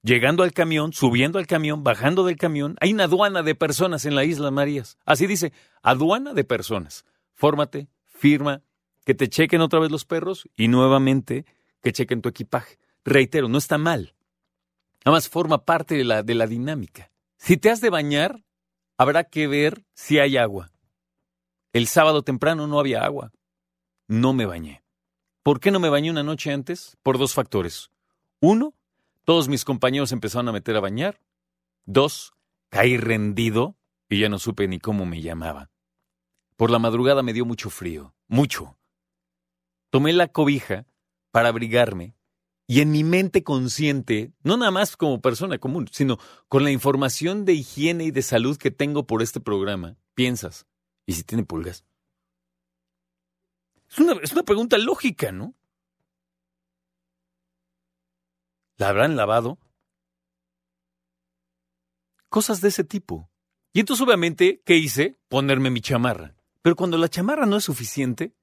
llegando 0.08 0.44
al 0.44 0.54
camión, 0.54 0.94
subiendo 0.94 1.38
al 1.38 1.46
camión, 1.46 1.84
bajando 1.84 2.26
del 2.26 2.38
camión. 2.38 2.76
Hay 2.80 2.94
una 2.94 3.04
aduana 3.04 3.44
de 3.44 3.54
personas 3.54 4.06
en 4.06 4.16
la 4.16 4.24
Isla 4.24 4.50
Marías. 4.50 4.98
Así 5.06 5.28
dice, 5.28 5.54
aduana 5.84 6.34
de 6.34 6.44
personas. 6.44 7.06
Fórmate, 7.34 7.90
firma, 8.06 8.64
que 9.06 9.14
te 9.14 9.30
chequen 9.30 9.62
otra 9.62 9.80
vez 9.80 9.92
los 9.92 10.06
perros 10.06 10.50
y 10.56 10.70
nuevamente 10.70 11.46
que 11.82 11.92
chequen 11.92 12.22
tu 12.22 12.30
equipaje. 12.30 12.80
Reitero, 13.06 13.50
no 13.50 13.58
está 13.58 13.78
mal. 13.78 14.16
Nada 15.06 15.18
más 15.18 15.30
forma 15.30 15.66
parte 15.66 15.96
de 15.96 16.04
la, 16.04 16.24
de 16.24 16.34
la 16.34 16.48
dinámica. 16.48 17.12
Si 17.38 17.58
te 17.58 17.70
has 17.70 17.82
de 17.82 17.90
bañar, 17.90 18.44
habrá 18.98 19.26
que 19.26 19.48
ver 19.48 19.84
si 19.94 20.20
hay 20.20 20.38
agua. 20.38 20.72
El 21.74 21.88
sábado 21.88 22.24
temprano 22.24 22.66
no 22.66 22.80
había 22.80 23.04
agua 23.04 23.32
no 24.08 24.34
me 24.34 24.46
bañé. 24.46 24.84
¿Por 25.44 25.60
qué 25.60 25.72
no 25.72 25.80
me 25.80 25.90
bañé 25.90 26.12
una 26.12 26.24
noche 26.24 26.52
antes? 26.52 26.98
Por 27.04 27.18
dos 27.18 27.34
factores. 27.34 27.92
Uno, 28.40 28.74
todos 29.27 29.50
mis 29.50 29.65
compañeros 29.65 30.13
empezaron 30.13 30.48
a 30.48 30.53
meter 30.53 30.77
a 30.77 30.79
bañar. 30.79 31.22
Dos, 31.84 32.31
caí 32.69 32.96
rendido 32.96 33.75
y 34.07 34.22
ya 34.22 34.29
no 34.29 34.39
supe 34.39 34.69
ni 34.69 34.79
cómo 34.79 35.05
me 35.05 35.22
llamaba. 35.22 35.69
Por 36.55 36.72
la 36.72 36.79
madrugada 36.79 37.24
me 37.24 37.34
dio 37.34 37.46
mucho 37.46 37.69
frío, 37.69 38.15
mucho. 38.29 38.79
Tomé 39.89 40.13
la 40.13 40.29
cobija 40.29 40.88
para 41.31 41.50
abrigarme 41.50 42.15
y 42.67 42.79
en 42.79 42.91
mi 42.91 43.03
mente 43.03 43.43
consciente, 43.43 44.31
no 44.43 44.55
nada 44.55 44.72
más 44.72 44.96
como 44.96 45.19
persona 45.19 45.57
común, 45.57 45.89
sino 45.91 46.19
con 46.48 46.63
la 46.63 46.72
información 46.72 47.43
de 47.43 47.51
higiene 47.51 48.05
y 48.05 48.12
de 48.12 48.22
salud 48.22 48.55
que 48.55 48.72
tengo 48.72 49.07
por 49.07 49.22
este 49.22 49.41
programa, 49.41 49.98
piensas, 50.13 50.67
¿y 51.05 51.13
si 51.13 51.24
tiene 51.24 51.43
pulgas? 51.43 51.84
Es 53.91 54.00
una, 54.00 54.13
es 54.24 54.31
una 54.31 54.43
pregunta 54.43 54.77
lógica, 54.77 55.34
¿no? 55.34 55.57
¿La 58.77 58.89
habrán 58.89 59.15
lavado? 59.15 59.57
Cosas 62.29 62.62
de 62.62 62.69
ese 62.69 62.84
tipo. 62.84 63.31
Y 63.74 63.79
entonces 63.79 64.05
obviamente, 64.05 64.62
¿qué 64.65 64.75
hice? 64.75 65.19
Ponerme 65.27 65.69
mi 65.69 65.81
chamarra. 65.81 66.36
Pero 66.62 66.75
cuando 66.75 66.98
la 66.98 67.10
chamarra 67.10 67.46
no 67.46 67.57
es 67.57 67.63
suficiente, 67.63 68.36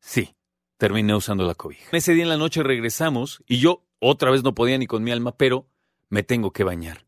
sí, 0.00 0.36
terminé 0.76 1.14
usando 1.14 1.46
la 1.46 1.54
cobija. 1.54 1.96
Ese 1.96 2.12
día 2.12 2.24
en 2.24 2.28
la 2.28 2.36
noche 2.36 2.62
regresamos 2.62 3.42
y 3.46 3.58
yo 3.58 3.86
otra 4.00 4.30
vez 4.30 4.42
no 4.42 4.54
podía 4.54 4.76
ni 4.76 4.86
con 4.86 5.02
mi 5.02 5.12
alma, 5.12 5.36
pero 5.36 5.70
me 6.08 6.22
tengo 6.22 6.52
que 6.52 6.64
bañar. 6.64 7.06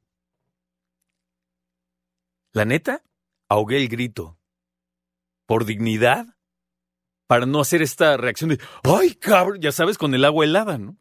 La 2.52 2.64
neta, 2.64 3.02
ahogué 3.48 3.76
el 3.76 3.88
grito. 3.88 4.38
Por 5.46 5.64
dignidad, 5.64 6.38
para 7.26 7.46
no 7.46 7.60
hacer 7.60 7.82
esta 7.82 8.16
reacción 8.16 8.50
de, 8.50 8.60
ay, 8.82 9.14
cabrón, 9.14 9.60
ya 9.60 9.72
sabes, 9.72 9.98
con 9.98 10.14
el 10.14 10.24
agua 10.24 10.44
helada, 10.44 10.78
¿no? 10.78 10.99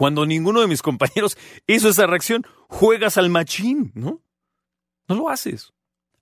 Cuando 0.00 0.24
ninguno 0.24 0.62
de 0.62 0.66
mis 0.66 0.80
compañeros 0.80 1.36
hizo 1.66 1.90
esa 1.90 2.06
reacción, 2.06 2.46
juegas 2.68 3.18
al 3.18 3.28
machín, 3.28 3.92
¿no? 3.94 4.22
No 5.06 5.14
lo 5.14 5.28
haces. 5.28 5.74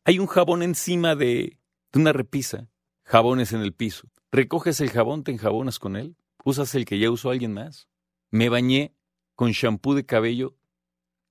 Hay 0.03 0.19
un 0.19 0.27
jabón 0.27 0.65
encima 0.65 1.15
de, 1.15 1.61
una 1.95 2.13
repisa, 2.13 2.69
jabones 3.05 3.53
en 3.53 3.61
el 3.61 3.73
piso. 3.73 4.09
Recoges 4.33 4.81
el 4.81 4.91
jabón, 4.91 5.23
te 5.23 5.31
enjabonas 5.31 5.79
con 5.79 5.95
él, 5.95 6.17
usas 6.43 6.75
el 6.75 6.87
que 6.87 6.99
ya 6.99 7.09
usó 7.09 7.31
alguien 7.31 7.55
más. 7.55 7.87
Me 8.33 8.49
bañé 8.49 8.97
con 9.37 9.53
shampoo 9.53 9.95
de 9.95 10.05
cabello, 10.05 10.57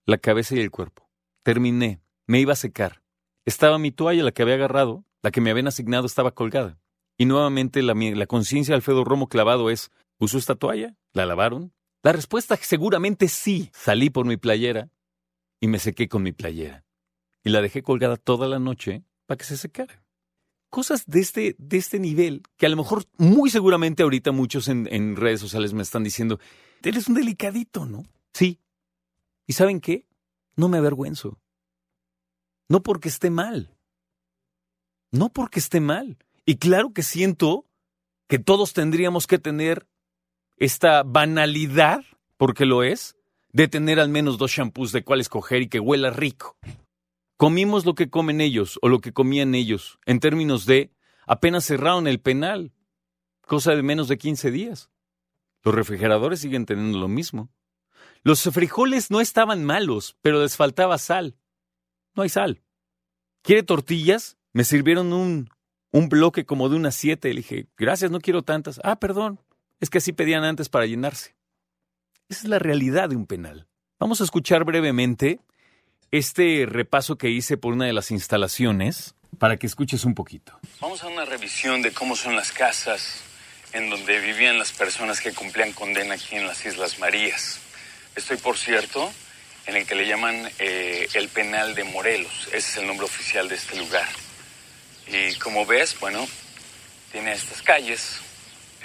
la 0.06 0.18
cabeza 0.18 0.56
y 0.56 0.60
el 0.60 0.72
cuerpo. 0.72 1.10
Terminé, 1.44 2.00
me 2.27 2.39
iba 2.39 2.54
a 2.54 2.56
secar. 2.56 3.04
Estaba 3.44 3.77
mi 3.77 3.92
toalla, 3.92 4.24
la 4.24 4.32
que 4.32 4.44
había 4.44 4.56
agarrado, 4.56 5.04
la 5.22 5.32
que 5.32 5.42
me 5.42 5.51
habían 5.51 5.68
asignado 5.68 6.06
estaba 6.06 6.32
colgada. 6.32 6.80
Y 7.18 7.25
nuevamente 7.25 7.84
la, 7.84 7.94
la 7.94 8.25
conciencia 8.25 8.72
de 8.72 8.77
Alfredo 8.77 9.04
Romo 9.04 9.27
clavado 9.27 9.70
es, 9.70 9.92
¿usó 10.18 10.38
esta 10.38 10.56
toalla? 10.56 10.96
¿La 11.12 11.25
lavaron? 11.25 11.74
La 12.04 12.12
respuesta 12.12 12.56
seguramente 12.58 13.27
sí. 13.27 13.70
Salí 13.74 14.10
por 14.10 14.25
mi 14.25 14.38
playera 14.38 14.89
y 15.60 15.68
me 15.68 15.80
sequé 15.80 16.08
con 16.08 16.24
mi 16.24 16.32
playera. 16.32 16.86
Y 17.44 17.50
la 17.50 17.62
dejé 17.62 17.82
colgada 17.84 18.18
toda 18.18 18.48
la 18.48 18.60
noche 18.60 19.04
para 19.25 19.38
que 19.38 19.46
se 19.46 19.58
secara. 19.58 20.04
Cosas 20.70 21.06
de 21.06 21.22
este, 21.22 21.56
de 21.58 21.77
este 21.77 22.00
nivel 22.00 22.44
que 22.58 22.66
a 22.66 22.70
lo 22.70 22.75
mejor 22.75 23.06
muy 23.18 23.50
seguramente 23.50 24.04
ahorita 24.04 24.32
muchos 24.32 24.68
en, 24.68 24.88
en 24.92 25.16
redes 25.16 25.39
sociales 25.39 25.74
me 25.74 25.84
están 25.84 26.04
diciendo, 26.04 26.39
eres 26.84 27.08
un 27.08 27.16
delicadito, 27.16 27.86
¿no? 27.86 28.06
Sí. 28.34 28.60
¿Y 29.46 29.54
saben 29.54 29.80
qué? 29.80 30.06
No 30.56 30.68
me 30.68 30.77
avergüenzo. 30.77 31.39
No 32.68 32.84
porque 32.84 33.08
esté 33.08 33.30
mal. 33.30 33.77
No 35.12 35.30
porque 35.30 35.60
esté 35.60 35.80
mal. 35.80 36.18
Y 36.46 36.58
claro 36.58 36.92
que 36.94 37.04
siento 37.04 37.66
que 38.27 38.39
todos 38.39 38.74
tendríamos 38.74 39.25
que 39.25 39.39
tener 39.39 39.88
esta 40.58 41.04
banalidad, 41.04 42.04
porque 42.38 42.66
lo 42.66 42.84
es, 42.84 43.16
de 43.54 43.68
tener 43.68 44.00
al 44.00 44.10
menos 44.10 44.38
dos 44.38 44.52
shampoos 44.52 44.92
de 44.92 45.04
cuál 45.04 45.22
escoger 45.22 45.62
y 45.62 45.70
que 45.70 45.80
huela 45.80 46.10
rico. 46.10 46.58
Comimos 47.38 47.86
lo 47.86 47.96
que 47.96 48.10
comen 48.10 48.42
ellos 48.42 48.80
o 48.82 48.90
lo 48.90 49.00
que 49.00 49.14
comían 49.14 49.56
ellos, 49.56 50.00
en 50.06 50.20
términos 50.20 50.66
de 50.66 50.92
apenas 51.26 51.66
cerraron 51.66 52.08
el 52.08 52.20
penal, 52.20 52.74
cosa 53.42 53.76
de 53.76 53.84
menos 53.84 54.08
de 54.08 54.18
15 54.18 54.52
días. 54.52 54.90
Los 55.64 55.76
refrigeradores 55.76 56.40
siguen 56.40 56.66
teniendo 56.66 56.98
lo 56.98 57.08
mismo. 57.08 57.50
Los 58.24 58.44
frijoles 58.44 59.12
no 59.12 59.22
estaban 59.22 59.64
malos, 59.64 60.18
pero 60.22 60.42
les 60.42 60.58
faltaba 60.58 60.98
sal. 60.98 61.38
No 62.16 62.24
hay 62.24 62.30
sal. 62.30 62.62
¿Quiere 63.44 63.64
tortillas? 63.64 64.38
Me 64.54 64.64
sirvieron 64.64 65.14
un, 65.14 65.50
un 65.92 66.10
bloque 66.10 66.46
como 66.46 66.70
de 66.70 66.76
unas 66.76 66.96
siete. 66.96 67.30
Le 67.30 67.42
dije, 67.42 67.68
gracias, 67.78 68.12
no 68.12 68.20
quiero 68.20 68.42
tantas. 68.44 68.80
Ah, 68.84 69.00
perdón. 69.00 69.40
Es 69.79 69.89
que 69.89 70.00
así 70.00 70.13
pedían 70.13 70.43
antes 70.43 70.69
para 70.69 70.86
llenarse. 70.86 71.36
Esa 72.29 72.41
es 72.41 72.50
la 72.50 72.60
realidad 72.60 73.10
de 73.10 73.15
un 73.15 73.27
penal. 73.27 73.67
Vamos 74.00 74.22
a 74.22 74.24
escuchar 74.24 74.63
brevemente 74.63 75.39
este 76.12 76.65
repaso 76.67 77.17
que 77.17 77.29
hice 77.29 77.57
por 77.57 77.74
una 77.74 77.86
de 77.86 77.93
las 77.93 78.12
instalaciones 78.12 79.15
para 79.39 79.57
que 79.57 79.67
escuches 79.67 80.05
un 80.05 80.15
poquito. 80.15 80.60
Vamos 80.81 81.03
a 81.03 81.07
una 81.07 81.25
revisión 81.25 81.81
de 81.81 81.91
cómo 81.91 82.15
son 82.15 82.36
las 82.36 82.51
casas 82.51 83.24
en 83.74 83.89
donde 83.89 84.19
vivían 84.19 84.57
las 84.57 84.72
personas 84.72 85.22
que 85.22 85.34
cumplían 85.34 85.74
condena 85.74 86.15
aquí 86.15 86.36
en 86.36 86.48
las 86.48 86.65
Islas 86.65 87.00
Marías. 87.00 87.60
Estoy, 88.15 88.38
por 88.38 88.57
cierto, 88.57 89.12
en 89.67 89.75
el 89.75 89.86
que 89.86 89.96
le 89.96 90.07
llaman 90.07 90.50
eh, 90.60 91.07
el 91.13 91.29
penal 91.29 91.75
de 91.75 91.84
Morelos. 91.84 92.48
Ese 92.48 92.57
es 92.57 92.77
el 92.77 92.88
nombre 92.88 93.05
oficial 93.05 93.48
de 93.48 93.55
este 93.55 93.77
lugar. 93.77 94.07
Y 95.07 95.36
como 95.36 95.65
ves, 95.65 95.98
bueno, 96.00 96.25
tiene 97.12 97.34
estas 97.34 97.62
calles, 97.62 98.19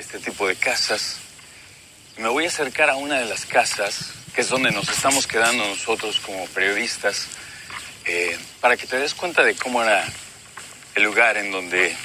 este 0.02 0.18
tipo 0.18 0.48
de 0.48 0.56
casas. 0.56 1.18
Me 2.16 2.28
voy 2.28 2.44
a 2.44 2.48
acercar 2.48 2.90
a 2.90 2.96
una 2.96 3.20
de 3.20 3.26
las 3.26 3.46
casas, 3.46 4.12
que 4.34 4.40
es 4.40 4.48
donde 4.48 4.72
nos 4.72 4.88
estamos 4.88 5.28
quedando 5.28 5.64
nosotros 5.64 6.18
como 6.18 6.44
periodistas, 6.48 7.28
eh, 8.04 8.36
para 8.60 8.76
que 8.76 8.88
te 8.88 8.98
des 8.98 9.14
cuenta 9.14 9.44
de 9.44 9.54
cómo 9.54 9.80
era 9.80 10.04
el 10.96 11.04
lugar 11.04 11.36
en 11.36 11.52
donde, 11.52 11.96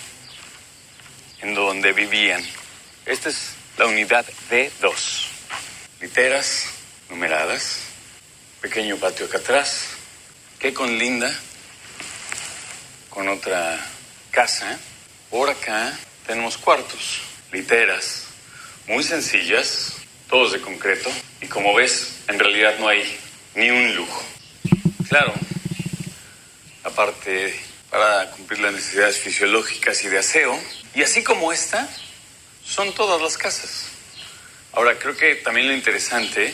en 1.41 1.55
donde 1.55 1.91
vivían. 1.91 2.45
Esta 3.07 3.29
es 3.29 3.53
la 3.79 3.87
unidad 3.87 4.25
D2. 4.51 5.27
Literas 5.99 6.65
numeradas, 7.09 7.79
pequeño 8.61 8.97
patio 8.97 9.25
acá 9.25 9.39
atrás, 9.39 9.87
que 10.59 10.71
con 10.71 10.99
linda, 10.99 11.33
con 13.09 13.27
otra 13.27 13.83
casa. 14.29 14.77
Por 15.31 15.49
acá 15.49 15.97
tenemos 16.27 16.57
cuartos 16.59 17.21
literas, 17.57 18.23
muy 18.87 19.03
sencillas, 19.03 19.93
todos 20.29 20.51
de 20.51 20.61
concreto, 20.61 21.09
y 21.41 21.47
como 21.47 21.73
ves, 21.73 22.19
en 22.27 22.37
realidad 22.37 22.77
no 22.77 22.87
hay 22.87 23.03
ni 23.55 23.71
un 23.71 23.95
lujo. 23.95 24.23
Claro, 25.09 25.33
aparte 26.83 27.59
para 27.89 28.29
cumplir 28.31 28.59
las 28.59 28.73
necesidades 28.73 29.17
fisiológicas 29.17 30.03
y 30.03 30.07
de 30.07 30.19
aseo, 30.19 30.59
y 30.93 31.01
así 31.01 31.23
como 31.23 31.51
esta, 31.51 31.89
son 32.63 32.93
todas 32.93 33.19
las 33.21 33.37
casas. 33.37 33.85
Ahora, 34.73 34.99
creo 34.99 35.17
que 35.17 35.35
también 35.35 35.67
lo 35.67 35.73
interesante 35.73 36.53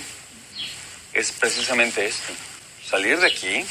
es 1.12 1.32
precisamente 1.34 2.06
esto, 2.06 2.32
salir 2.88 3.20
de 3.20 3.28
aquí, 3.28 3.66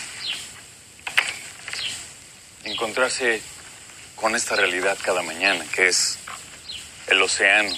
encontrarse 2.64 3.40
con 4.16 4.36
esta 4.36 4.54
realidad 4.54 4.98
cada 5.02 5.22
mañana, 5.22 5.64
que 5.74 5.88
es 5.88 6.18
el 7.08 7.22
océano 7.22 7.70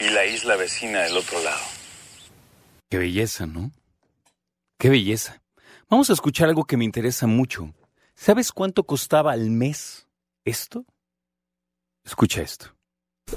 y 0.00 0.10
la 0.10 0.26
isla 0.26 0.56
vecina 0.56 1.02
del 1.02 1.16
otro 1.16 1.42
lado. 1.42 1.60
Qué 2.88 2.98
belleza, 2.98 3.46
¿no? 3.46 3.70
Qué 4.78 4.88
belleza. 4.88 5.42
Vamos 5.90 6.10
a 6.10 6.12
escuchar 6.12 6.48
algo 6.48 6.64
que 6.64 6.76
me 6.76 6.84
interesa 6.84 7.26
mucho. 7.26 7.74
¿Sabes 8.14 8.52
cuánto 8.52 8.84
costaba 8.84 9.32
al 9.32 9.50
mes 9.50 10.06
esto? 10.44 10.84
Escucha 12.04 12.42
esto. 12.42 12.74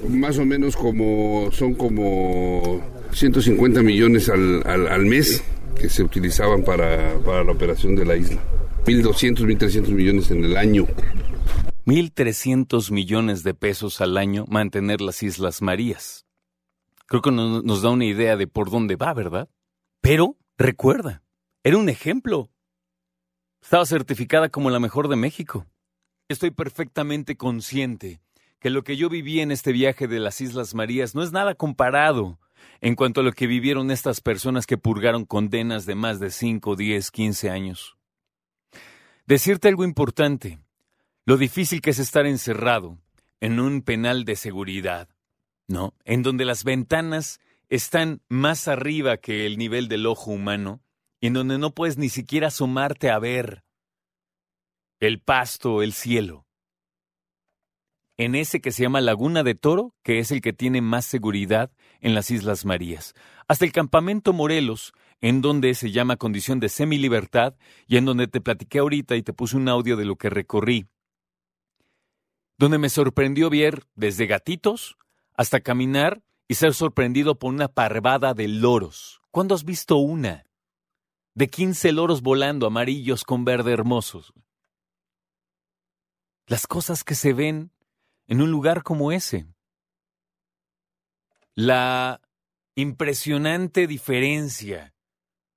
Más 0.08 0.38
o 0.38 0.44
menos 0.44 0.76
como 0.76 1.50
son 1.52 1.74
como 1.74 2.80
150 3.12 3.82
millones 3.82 4.28
al, 4.28 4.66
al, 4.66 5.04
mes 5.04 5.42
que 5.78 5.88
se 5.88 6.02
utilizaban 6.02 6.64
para, 6.64 7.18
para 7.18 7.44
la 7.44 7.52
operación 7.52 7.94
de 7.94 8.06
la 8.06 8.16
isla. 8.16 8.42
1.200, 8.86 9.40
1.300 9.40 9.88
millones 9.88 10.30
en 10.30 10.44
el 10.44 10.56
año. 10.56 10.86
1.300 11.84 12.92
millones 12.92 13.42
de 13.42 13.54
pesos 13.54 14.00
al 14.00 14.16
año 14.16 14.44
mantener 14.48 15.00
las 15.00 15.22
Islas 15.22 15.62
Marías. 15.62 16.26
Creo 17.06 17.22
que 17.22 17.32
nos 17.32 17.82
da 17.82 17.90
una 17.90 18.04
idea 18.04 18.36
de 18.36 18.46
por 18.46 18.70
dónde 18.70 18.94
va, 18.94 19.12
¿verdad? 19.14 19.48
Pero, 20.00 20.36
recuerda, 20.56 21.22
era 21.64 21.76
un 21.76 21.88
ejemplo. 21.88 22.50
Estaba 23.60 23.84
certificada 23.84 24.48
como 24.48 24.70
la 24.70 24.78
mejor 24.78 25.08
de 25.08 25.16
México. 25.16 25.66
Estoy 26.28 26.52
perfectamente 26.52 27.36
consciente 27.36 28.22
que 28.60 28.70
lo 28.70 28.84
que 28.84 28.96
yo 28.96 29.08
viví 29.08 29.40
en 29.40 29.50
este 29.50 29.72
viaje 29.72 30.06
de 30.06 30.20
las 30.20 30.40
Islas 30.40 30.74
Marías 30.74 31.16
no 31.16 31.22
es 31.24 31.32
nada 31.32 31.56
comparado 31.56 32.38
en 32.80 32.94
cuanto 32.94 33.20
a 33.20 33.24
lo 33.24 33.32
que 33.32 33.48
vivieron 33.48 33.90
estas 33.90 34.20
personas 34.20 34.66
que 34.66 34.78
purgaron 34.78 35.24
condenas 35.24 35.84
de 35.84 35.96
más 35.96 36.20
de 36.20 36.30
5, 36.30 36.76
10, 36.76 37.10
15 37.10 37.50
años. 37.50 37.96
Decirte 39.26 39.68
algo 39.68 39.84
importante, 39.84 40.60
lo 41.24 41.36
difícil 41.36 41.80
que 41.80 41.90
es 41.90 41.98
estar 41.98 42.26
encerrado 42.26 42.98
en 43.40 43.60
un 43.60 43.82
penal 43.82 44.24
de 44.24 44.36
seguridad, 44.36 45.08
¿no? 45.68 45.94
En 46.04 46.22
donde 46.22 46.44
las 46.44 46.64
ventanas 46.64 47.40
están 47.68 48.22
más 48.28 48.68
arriba 48.68 49.16
que 49.16 49.46
el 49.46 49.56
nivel 49.56 49.88
del 49.88 50.06
ojo 50.06 50.30
humano 50.30 50.82
y 51.20 51.28
en 51.28 51.34
donde 51.34 51.58
no 51.58 51.74
puedes 51.74 51.96
ni 51.96 52.08
siquiera 52.08 52.48
asomarte 52.48 53.10
a 53.10 53.18
ver 53.18 53.64
el 55.00 55.20
pasto, 55.20 55.82
el 55.82 55.92
cielo. 55.92 56.46
En 58.16 58.34
ese 58.34 58.60
que 58.60 58.72
se 58.72 58.82
llama 58.82 59.00
Laguna 59.00 59.42
de 59.42 59.54
Toro, 59.54 59.94
que 60.02 60.18
es 60.18 60.30
el 60.30 60.40
que 60.40 60.52
tiene 60.52 60.80
más 60.80 61.06
seguridad 61.06 61.72
en 62.00 62.14
las 62.14 62.30
Islas 62.30 62.64
Marías. 62.64 63.14
Hasta 63.48 63.64
el 63.64 63.72
campamento 63.72 64.32
Morelos, 64.32 64.92
en 65.20 65.40
donde 65.40 65.74
se 65.74 65.90
llama 65.90 66.16
condición 66.16 66.60
de 66.60 66.68
semilibertad 66.68 67.54
y 67.86 67.96
en 67.96 68.04
donde 68.04 68.28
te 68.28 68.40
platiqué 68.40 68.80
ahorita 68.80 69.16
y 69.16 69.22
te 69.22 69.32
puse 69.32 69.56
un 69.56 69.68
audio 69.68 69.96
de 69.96 70.04
lo 70.04 70.16
que 70.16 70.30
recorrí 70.30 70.86
donde 72.62 72.78
me 72.78 72.90
sorprendió 72.90 73.50
ver 73.50 73.88
desde 73.96 74.28
gatitos 74.28 74.96
hasta 75.34 75.58
caminar 75.58 76.22
y 76.46 76.54
ser 76.54 76.74
sorprendido 76.74 77.36
por 77.36 77.52
una 77.52 77.66
parvada 77.66 78.34
de 78.34 78.46
loros. 78.46 79.20
¿Cuándo 79.32 79.56
has 79.56 79.64
visto 79.64 79.96
una? 79.96 80.44
De 81.34 81.48
quince 81.48 81.90
loros 81.90 82.22
volando 82.22 82.68
amarillos 82.68 83.24
con 83.24 83.44
verde 83.44 83.72
hermosos. 83.72 84.32
Las 86.46 86.68
cosas 86.68 87.02
que 87.02 87.16
se 87.16 87.32
ven 87.32 87.72
en 88.28 88.40
un 88.40 88.52
lugar 88.52 88.84
como 88.84 89.10
ese. 89.10 89.44
La 91.56 92.20
impresionante 92.76 93.88
diferencia 93.88 94.94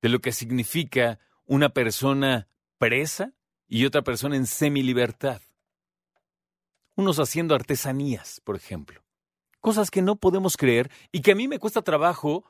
de 0.01 0.09
lo 0.09 0.21
que 0.21 0.31
significa 0.31 1.19
una 1.45 1.69
persona 1.69 2.47
presa 2.79 3.35
y 3.67 3.85
otra 3.85 4.01
persona 4.01 4.37
en 4.37 4.47
semilibertad 4.47 5.43
unos 6.95 7.19
haciendo 7.19 7.55
artesanías, 7.55 8.41
por 8.43 8.55
ejemplo. 8.55 9.03
Cosas 9.59 9.91
que 9.91 10.01
no 10.01 10.15
podemos 10.15 10.57
creer 10.57 10.91
y 11.11 11.21
que 11.21 11.31
a 11.31 11.35
mí 11.35 11.47
me 11.47 11.59
cuesta 11.59 11.81
trabajo 11.81 12.45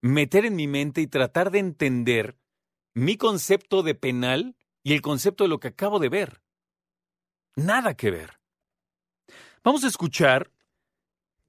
meter 0.00 0.44
en 0.44 0.56
mi 0.56 0.66
mente 0.66 1.00
y 1.00 1.06
tratar 1.06 1.50
de 1.50 1.58
entender 1.58 2.36
mi 2.94 3.16
concepto 3.16 3.82
de 3.82 3.94
penal 3.94 4.56
y 4.82 4.92
el 4.92 5.02
concepto 5.02 5.44
de 5.44 5.48
lo 5.48 5.60
que 5.60 5.68
acabo 5.68 5.98
de 5.98 6.08
ver. 6.08 6.42
Nada 7.56 7.94
que 7.94 8.10
ver. 8.10 8.40
Vamos 9.62 9.84
a 9.84 9.88
escuchar 9.88 10.50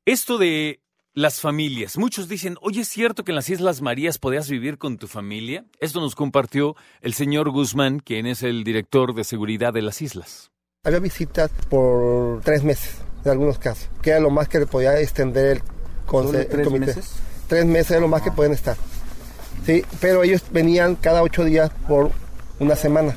esto 0.06 0.38
de 0.38 0.82
las 1.14 1.42
familias. 1.42 1.98
Muchos 1.98 2.28
dicen, 2.28 2.58
oye, 2.62 2.82
¿es 2.82 2.90
cierto 2.90 3.24
que 3.24 3.32
en 3.32 3.36
las 3.36 3.50
Islas 3.50 3.82
Marías 3.82 4.20
podías 4.20 4.50
vivir 4.50 4.78
con 4.78 4.98
tu 4.98 5.08
familia? 5.08 5.66
Esto 5.80 6.00
nos 6.02 6.16
compartió 6.16 6.76
el 7.02 7.14
señor 7.14 7.50
Guzmán, 7.50 8.00
quien 8.00 8.26
es 8.26 8.44
el 8.44 8.64
director 8.64 9.14
de 9.14 9.24
seguridad 9.24 9.74
de 9.74 9.82
las 9.82 10.02
islas. 10.02 10.52
Había 10.86 11.00
visitas 11.00 11.52
por 11.70 12.42
tres 12.42 12.64
meses, 12.64 12.96
en 13.24 13.32
algunos 13.32 13.58
casos, 13.58 13.90
que 14.02 14.12
era 14.12 14.20
lo 14.20 14.30
más 14.30 14.48
que 14.48 14.60
le 14.60 14.68
podía 14.68 15.00
extender 15.00 15.46
el, 15.48 15.62
tres 16.48 16.68
comité. 16.68 16.86
meses? 16.86 17.12
Tres 17.48 17.66
meses 17.66 17.92
es 17.92 18.02
lo 18.02 18.08
más 18.08 18.22
que 18.22 18.32
pueden 18.32 18.54
estar. 18.54 18.78
Sí, 19.66 19.84
pero 20.00 20.24
ellos 20.24 20.44
venían 20.52 20.96
cada 20.96 21.24
ocho 21.24 21.44
días 21.44 21.72
por 21.88 22.12
una 22.60 22.76
semana 22.76 23.16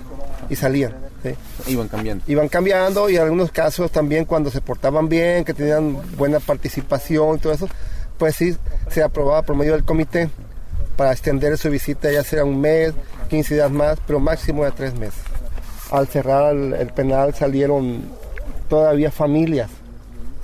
y 0.48 0.56
salían. 0.56 0.94
¿sí? 1.22 1.34
Iban 1.70 1.88
cambiando. 1.88 2.24
Iban 2.26 2.48
cambiando 2.48 3.10
y 3.10 3.16
en 3.16 3.22
algunos 3.22 3.52
casos 3.52 3.90
también 3.90 4.24
cuando 4.24 4.50
se 4.50 4.60
portaban 4.60 5.08
bien, 5.08 5.44
que 5.44 5.54
tenían 5.54 5.98
buena 6.16 6.40
participación 6.40 7.36
y 7.36 7.38
todo 7.38 7.52
eso, 7.52 7.68
pues 8.16 8.34
sí, 8.34 8.56
se 8.90 9.02
aprobaba 9.02 9.42
por 9.42 9.56
medio 9.56 9.72
del 9.72 9.84
comité 9.84 10.30
para 10.96 11.12
extender 11.12 11.56
su 11.56 11.70
visita 11.70 12.10
ya 12.10 12.24
sea 12.24 12.44
un 12.44 12.60
mes, 12.60 12.92
15 13.30 13.54
días 13.54 13.70
más, 13.70 13.98
pero 14.06 14.18
máximo 14.18 14.64
de 14.64 14.72
tres 14.72 14.94
meses. 14.94 15.20
Al 15.90 16.06
cerrar 16.06 16.54
el, 16.54 16.88
penal 16.88 17.34
salieron 17.34 18.02
todavía 18.68 19.10
familias, 19.10 19.70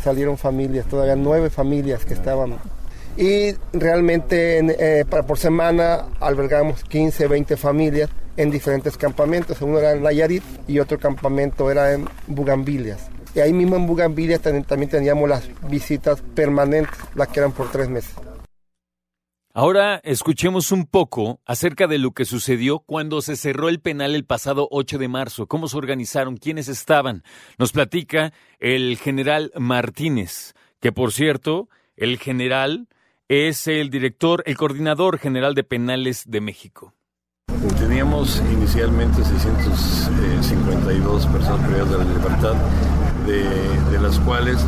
salieron 0.03 0.39
familias, 0.39 0.87
todavía 0.87 1.17
nueve 1.17 1.51
familias 1.51 2.05
que 2.05 2.15
estaban. 2.15 2.57
Y 3.17 3.53
realmente 3.73 4.59
en, 4.59 4.75
eh, 4.77 5.05
por 5.09 5.39
semana 5.39 6.07
albergamos 6.21 6.83
15, 6.85 7.29
20 7.29 7.57
familias 7.57 8.11
en 8.37 8.51
diferentes 8.51 8.97
campamentos. 8.97 9.61
Uno 9.61 9.79
era 9.79 9.93
en 9.93 10.03
Nayarit 10.03 10.43
y 10.67 10.79
otro 10.79 10.99
campamento 10.99 11.71
era 11.71 11.93
en 11.93 12.09
Bugambilias. 12.27 13.09
Y 13.35 13.41
ahí 13.41 13.53
mismo 13.53 13.77
en 13.77 13.87
Bugambilias 13.87 14.41
también, 14.41 14.65
también 14.65 14.91
teníamos 14.91 15.29
las 15.29 15.43
visitas 15.69 16.23
permanentes, 16.35 16.95
las 17.15 17.29
que 17.29 17.41
eran 17.41 17.53
por 17.53 17.71
tres 17.71 17.89
meses. 17.89 18.15
Ahora 19.57 20.01
escuchemos 20.03 20.73
un 20.73 20.85
poco 20.85 21.39
acerca 21.47 21.87
de 21.87 21.99
lo 21.99 22.11
que 22.11 22.25
sucedió 22.25 22.81
cuando 22.81 23.23
se 23.23 23.37
cerró 23.37 23.69
el 23.69 23.79
penal 23.79 24.17
el 24.17 24.25
pasado 24.25 24.67
8 24.73 24.99
de 24.99 25.07
marzo, 25.07 25.47
cómo 25.47 25.69
se 25.69 25.77
organizaron, 25.77 26.39
quiénes 26.39 26.67
estaban. 26.67 27.23
Nos 27.57 27.71
platica 27.71 28.33
el 28.59 28.99
general 28.99 29.53
Martínez, 29.57 30.55
que 30.81 30.91
por 30.91 31.13
cierto, 31.13 31.69
el 31.95 32.19
general 32.19 32.89
es 33.29 33.69
el 33.69 33.91
director, 33.91 34.43
el 34.45 34.57
coordinador 34.57 35.19
general 35.19 35.55
de 35.55 35.63
penales 35.63 36.25
de 36.27 36.41
México. 36.41 36.93
Teníamos 37.79 38.43
inicialmente 38.53 39.25
652 39.25 41.27
personas 41.29 41.69
privadas 41.69 41.91
de 41.91 41.99
la 41.99 42.05
libertad, 42.05 42.55
de, 43.25 43.45
de 43.93 44.01
las 44.01 44.19
cuales 44.19 44.59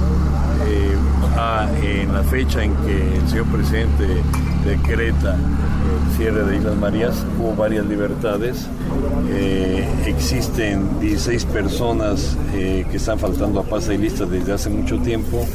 eh, 0.65 2.03
en 2.03 2.13
la 2.13 2.23
fecha 2.23 2.65
en 2.65 2.75
que 2.77 3.17
el 3.17 3.29
señor 3.29 3.47
presidente 3.47 4.07
decreta 4.65 5.35
el 5.35 6.17
cierre 6.17 6.45
de 6.45 6.57
Islas 6.57 6.77
Marías, 6.77 7.25
hubo 7.39 7.55
varias 7.55 7.87
libertades. 7.87 8.67
Eh, 9.31 9.87
existen 10.07 11.01
16 11.01 11.45
personas 11.47 12.37
eh, 12.55 12.87
que 12.91 12.97
están 12.97 13.19
faltando 13.19 13.61
a 13.61 13.63
paz 13.65 13.89
y 13.89 13.99
lista 13.99 14.25
desde 14.25 14.53
hace 14.53 14.71
mucho 14.71 14.99
tiempo. 14.99 15.47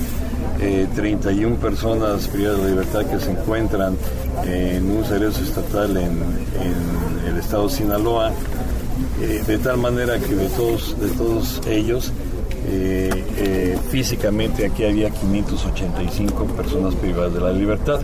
Eh, 0.60 0.88
31 0.96 1.56
personas 1.56 2.28
privadas 2.28 2.62
de 2.62 2.70
libertad 2.70 3.06
que 3.06 3.20
se 3.20 3.32
encuentran 3.32 3.98
en 4.46 4.92
un 4.92 5.04
cerezo 5.04 5.44
estatal 5.44 5.98
en, 5.98 6.12
en 6.12 7.28
el 7.28 7.38
estado 7.38 7.68
de 7.68 7.74
Sinaloa, 7.74 8.32
de 9.20 9.58
tal 9.60 9.78
manera 9.78 10.20
que 10.20 10.36
de 10.36 10.48
todos, 10.50 11.00
de 11.00 11.10
todos 11.10 11.62
ellos, 11.68 12.12
eh, 12.68 13.10
eh, 13.38 13.78
físicamente 13.90 14.66
aquí 14.66 14.86
había 14.86 15.10
585 15.10 16.46
personas 16.46 16.96
privadas 16.96 17.34
de 17.34 17.40
la 17.40 17.52
libertad. 17.52 18.02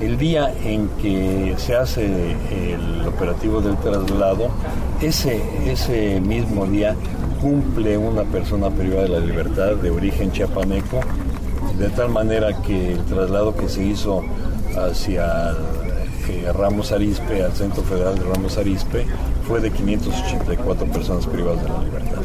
El 0.00 0.16
día 0.16 0.52
en 0.64 0.88
que 1.00 1.54
se 1.58 1.74
hace 1.74 2.06
el 2.06 3.06
operativo 3.06 3.60
del 3.60 3.76
traslado, 3.76 4.48
ese, 5.02 5.42
ese 5.66 6.20
mismo 6.20 6.66
día 6.66 6.94
cumple 7.40 7.98
una 7.98 8.22
persona 8.22 8.70
privada 8.70 9.02
de 9.02 9.08
la 9.08 9.20
libertad 9.20 9.76
de 9.76 9.90
origen 9.90 10.32
chiapaneco, 10.32 11.00
de 11.78 11.88
tal 11.90 12.08
manera 12.08 12.62
que 12.62 12.92
el 12.92 13.04
traslado 13.04 13.54
que 13.56 13.68
se 13.68 13.84
hizo 13.84 14.22
hacia 14.76 15.54
eh, 16.28 16.52
Ramos 16.52 16.92
Arizpe, 16.92 17.42
al 17.42 17.52
Centro 17.52 17.82
Federal 17.82 18.18
de 18.18 18.24
Ramos 18.24 18.58
Arizpe, 18.58 19.06
fue 19.46 19.60
de 19.60 19.70
584 19.70 20.86
personas 20.86 21.26
privadas 21.26 21.62
de 21.62 21.68
la 21.68 21.82
libertad. 21.82 22.22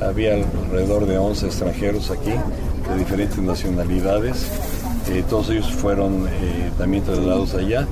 Había 0.00 0.34
alrededor 0.34 1.06
de 1.06 1.18
11 1.18 1.46
extranjeros 1.46 2.10
aquí, 2.10 2.30
de 2.30 2.98
diferentes 2.98 3.38
nacionalidades. 3.38 4.50
Eh, 5.08 5.24
todos 5.28 5.50
ellos 5.50 5.70
fueron 5.70 6.26
eh, 6.28 6.72
también 6.78 7.04
trasladados 7.04 7.54
allá. 7.54 7.88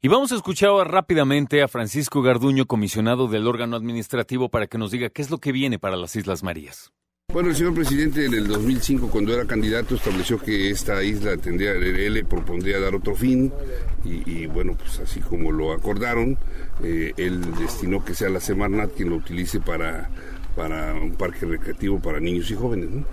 Y 0.00 0.08
vamos 0.08 0.32
a 0.32 0.36
escuchar 0.36 0.70
ahora 0.70 0.90
rápidamente 0.90 1.62
a 1.62 1.68
Francisco 1.68 2.22
Garduño, 2.22 2.66
comisionado 2.66 3.28
del 3.28 3.46
órgano 3.46 3.76
administrativo, 3.76 4.48
para 4.48 4.66
que 4.66 4.78
nos 4.78 4.90
diga 4.90 5.10
qué 5.10 5.22
es 5.22 5.30
lo 5.30 5.38
que 5.38 5.52
viene 5.52 5.78
para 5.78 5.96
las 5.96 6.16
Islas 6.16 6.42
Marías. 6.42 6.92
Bueno, 7.32 7.48
el 7.48 7.56
señor 7.56 7.72
presidente 7.74 8.26
en 8.26 8.34
el 8.34 8.46
2005, 8.46 9.08
cuando 9.08 9.32
era 9.32 9.46
candidato, 9.46 9.94
estableció 9.94 10.38
que 10.38 10.70
esta 10.70 11.02
isla 11.02 11.38
tendría, 11.38 11.72
él 11.72 12.12
le 12.12 12.24
propondría 12.24 12.78
dar 12.78 12.94
otro 12.94 13.14
fin 13.14 13.50
y, 14.04 14.30
y, 14.30 14.46
bueno, 14.46 14.74
pues 14.74 15.00
así 15.00 15.20
como 15.20 15.50
lo 15.50 15.72
acordaron, 15.72 16.36
eh, 16.82 17.14
él 17.16 17.40
destinó 17.58 18.04
que 18.04 18.14
sea 18.14 18.28
la 18.28 18.38
Semarnat 18.38 18.92
quien 18.94 19.08
lo 19.08 19.16
utilice 19.16 19.60
para, 19.60 20.10
para 20.54 20.92
un 20.92 21.12
parque 21.12 21.46
recreativo 21.46 21.98
para 22.00 22.20
niños 22.20 22.50
y 22.50 22.54
jóvenes. 22.54 22.90
¿no? 22.90 23.04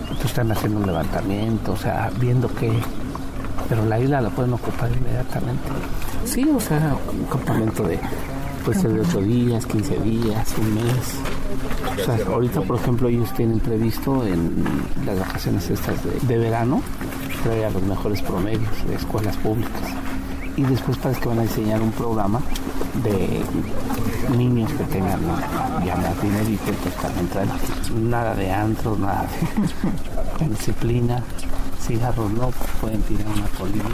Entonces 0.00 0.26
están 0.26 0.50
haciendo 0.50 0.80
un 0.80 0.86
levantamiento, 0.86 1.72
o 1.72 1.76
sea, 1.76 2.10
viendo 2.18 2.52
que... 2.56 2.72
Pero 3.68 3.84
la 3.86 4.00
isla 4.00 4.20
la 4.20 4.30
pueden 4.30 4.54
ocupar 4.54 4.90
inmediatamente. 4.90 5.68
Sí, 6.24 6.48
o 6.52 6.58
sea, 6.58 6.96
un 7.12 7.24
campamento 7.26 7.84
de... 7.84 7.98
Puede 8.64 8.80
ser 8.80 8.92
de 8.92 9.00
8 9.00 9.20
días, 9.20 9.66
15 9.66 9.98
días, 10.00 10.54
un 10.58 10.74
mes. 10.74 11.37
O 11.48 12.04
sea, 12.04 12.18
ahorita, 12.26 12.60
por 12.62 12.76
ejemplo, 12.76 13.08
ellos 13.08 13.32
tienen 13.34 13.60
previsto 13.60 14.26
en 14.26 14.64
las 15.04 15.18
vacaciones 15.18 15.68
estas 15.70 16.02
de, 16.04 16.10
de 16.20 16.38
verano 16.38 16.82
traer 17.42 17.66
a 17.66 17.70
los 17.70 17.82
mejores 17.82 18.22
promedios 18.22 18.86
de 18.86 18.94
escuelas 18.94 19.36
públicas. 19.38 19.82
Y 20.56 20.62
después 20.62 20.98
parece 20.98 21.20
que 21.20 21.28
van 21.28 21.38
a 21.38 21.42
diseñar 21.42 21.80
un 21.80 21.92
programa 21.92 22.40
de 23.02 23.42
niños 24.36 24.72
que 24.72 24.84
tengan 24.84 25.20
ya 25.84 25.96
más 25.96 26.20
dinerito, 26.20 26.72
también 27.00 27.28
traen 27.28 28.10
nada 28.10 28.34
de 28.34 28.50
antro, 28.50 28.96
nada 28.96 29.26
de 30.38 30.48
disciplina, 30.48 31.22
cigarros 31.80 32.30
no, 32.32 32.50
pueden 32.80 33.02
tirar 33.02 33.26
una 33.28 33.46
polilla. 33.46 33.84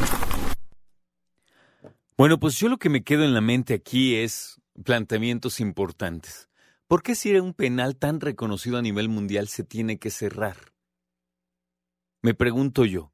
Bueno, 2.16 2.38
pues 2.38 2.58
yo 2.58 2.68
lo 2.68 2.78
que 2.78 2.88
me 2.88 3.02
quedo 3.02 3.24
en 3.24 3.34
la 3.34 3.40
mente 3.40 3.74
aquí 3.74 4.14
es 4.14 4.60
planteamientos 4.84 5.60
importantes. 5.60 6.48
¿Por 6.94 7.02
qué 7.02 7.16
si 7.16 7.30
era 7.30 7.42
un 7.42 7.54
penal 7.54 7.96
tan 7.96 8.20
reconocido 8.20 8.78
a 8.78 8.80
nivel 8.80 9.08
mundial 9.08 9.48
se 9.48 9.64
tiene 9.64 9.98
que 9.98 10.10
cerrar? 10.10 10.72
Me 12.22 12.34
pregunto 12.34 12.84
yo, 12.84 13.12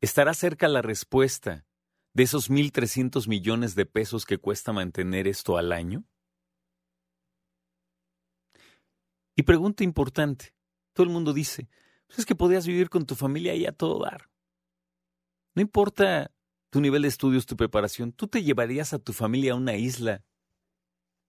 ¿estará 0.00 0.34
cerca 0.34 0.66
la 0.66 0.82
respuesta 0.82 1.64
de 2.12 2.24
esos 2.24 2.50
1.300 2.50 3.28
millones 3.28 3.76
de 3.76 3.86
pesos 3.86 4.26
que 4.26 4.38
cuesta 4.38 4.72
mantener 4.72 5.28
esto 5.28 5.58
al 5.58 5.70
año? 5.70 6.04
Y 9.36 9.44
pregunta 9.44 9.84
importante, 9.84 10.52
todo 10.92 11.06
el 11.06 11.12
mundo 11.12 11.32
dice, 11.32 11.68
pues 12.08 12.18
es 12.18 12.26
que 12.26 12.34
podías 12.34 12.66
vivir 12.66 12.90
con 12.90 13.06
tu 13.06 13.14
familia 13.14 13.54
y 13.54 13.64
a 13.64 13.70
todo 13.70 14.02
dar. 14.02 14.28
No 15.54 15.62
importa 15.62 16.32
tu 16.68 16.80
nivel 16.80 17.02
de 17.02 17.08
estudios, 17.08 17.46
tu 17.46 17.56
preparación, 17.56 18.10
¿tú 18.10 18.26
te 18.26 18.42
llevarías 18.42 18.92
a 18.92 18.98
tu 18.98 19.12
familia 19.12 19.52
a 19.52 19.56
una 19.56 19.76
isla 19.76 20.24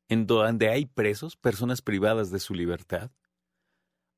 en 0.10 0.28
donde 0.28 0.70
hay 0.70 0.86
presos, 0.86 1.36
personas 1.36 1.82
privadas 1.82 2.32
de 2.32 2.40
su 2.40 2.54
libertad? 2.54 3.12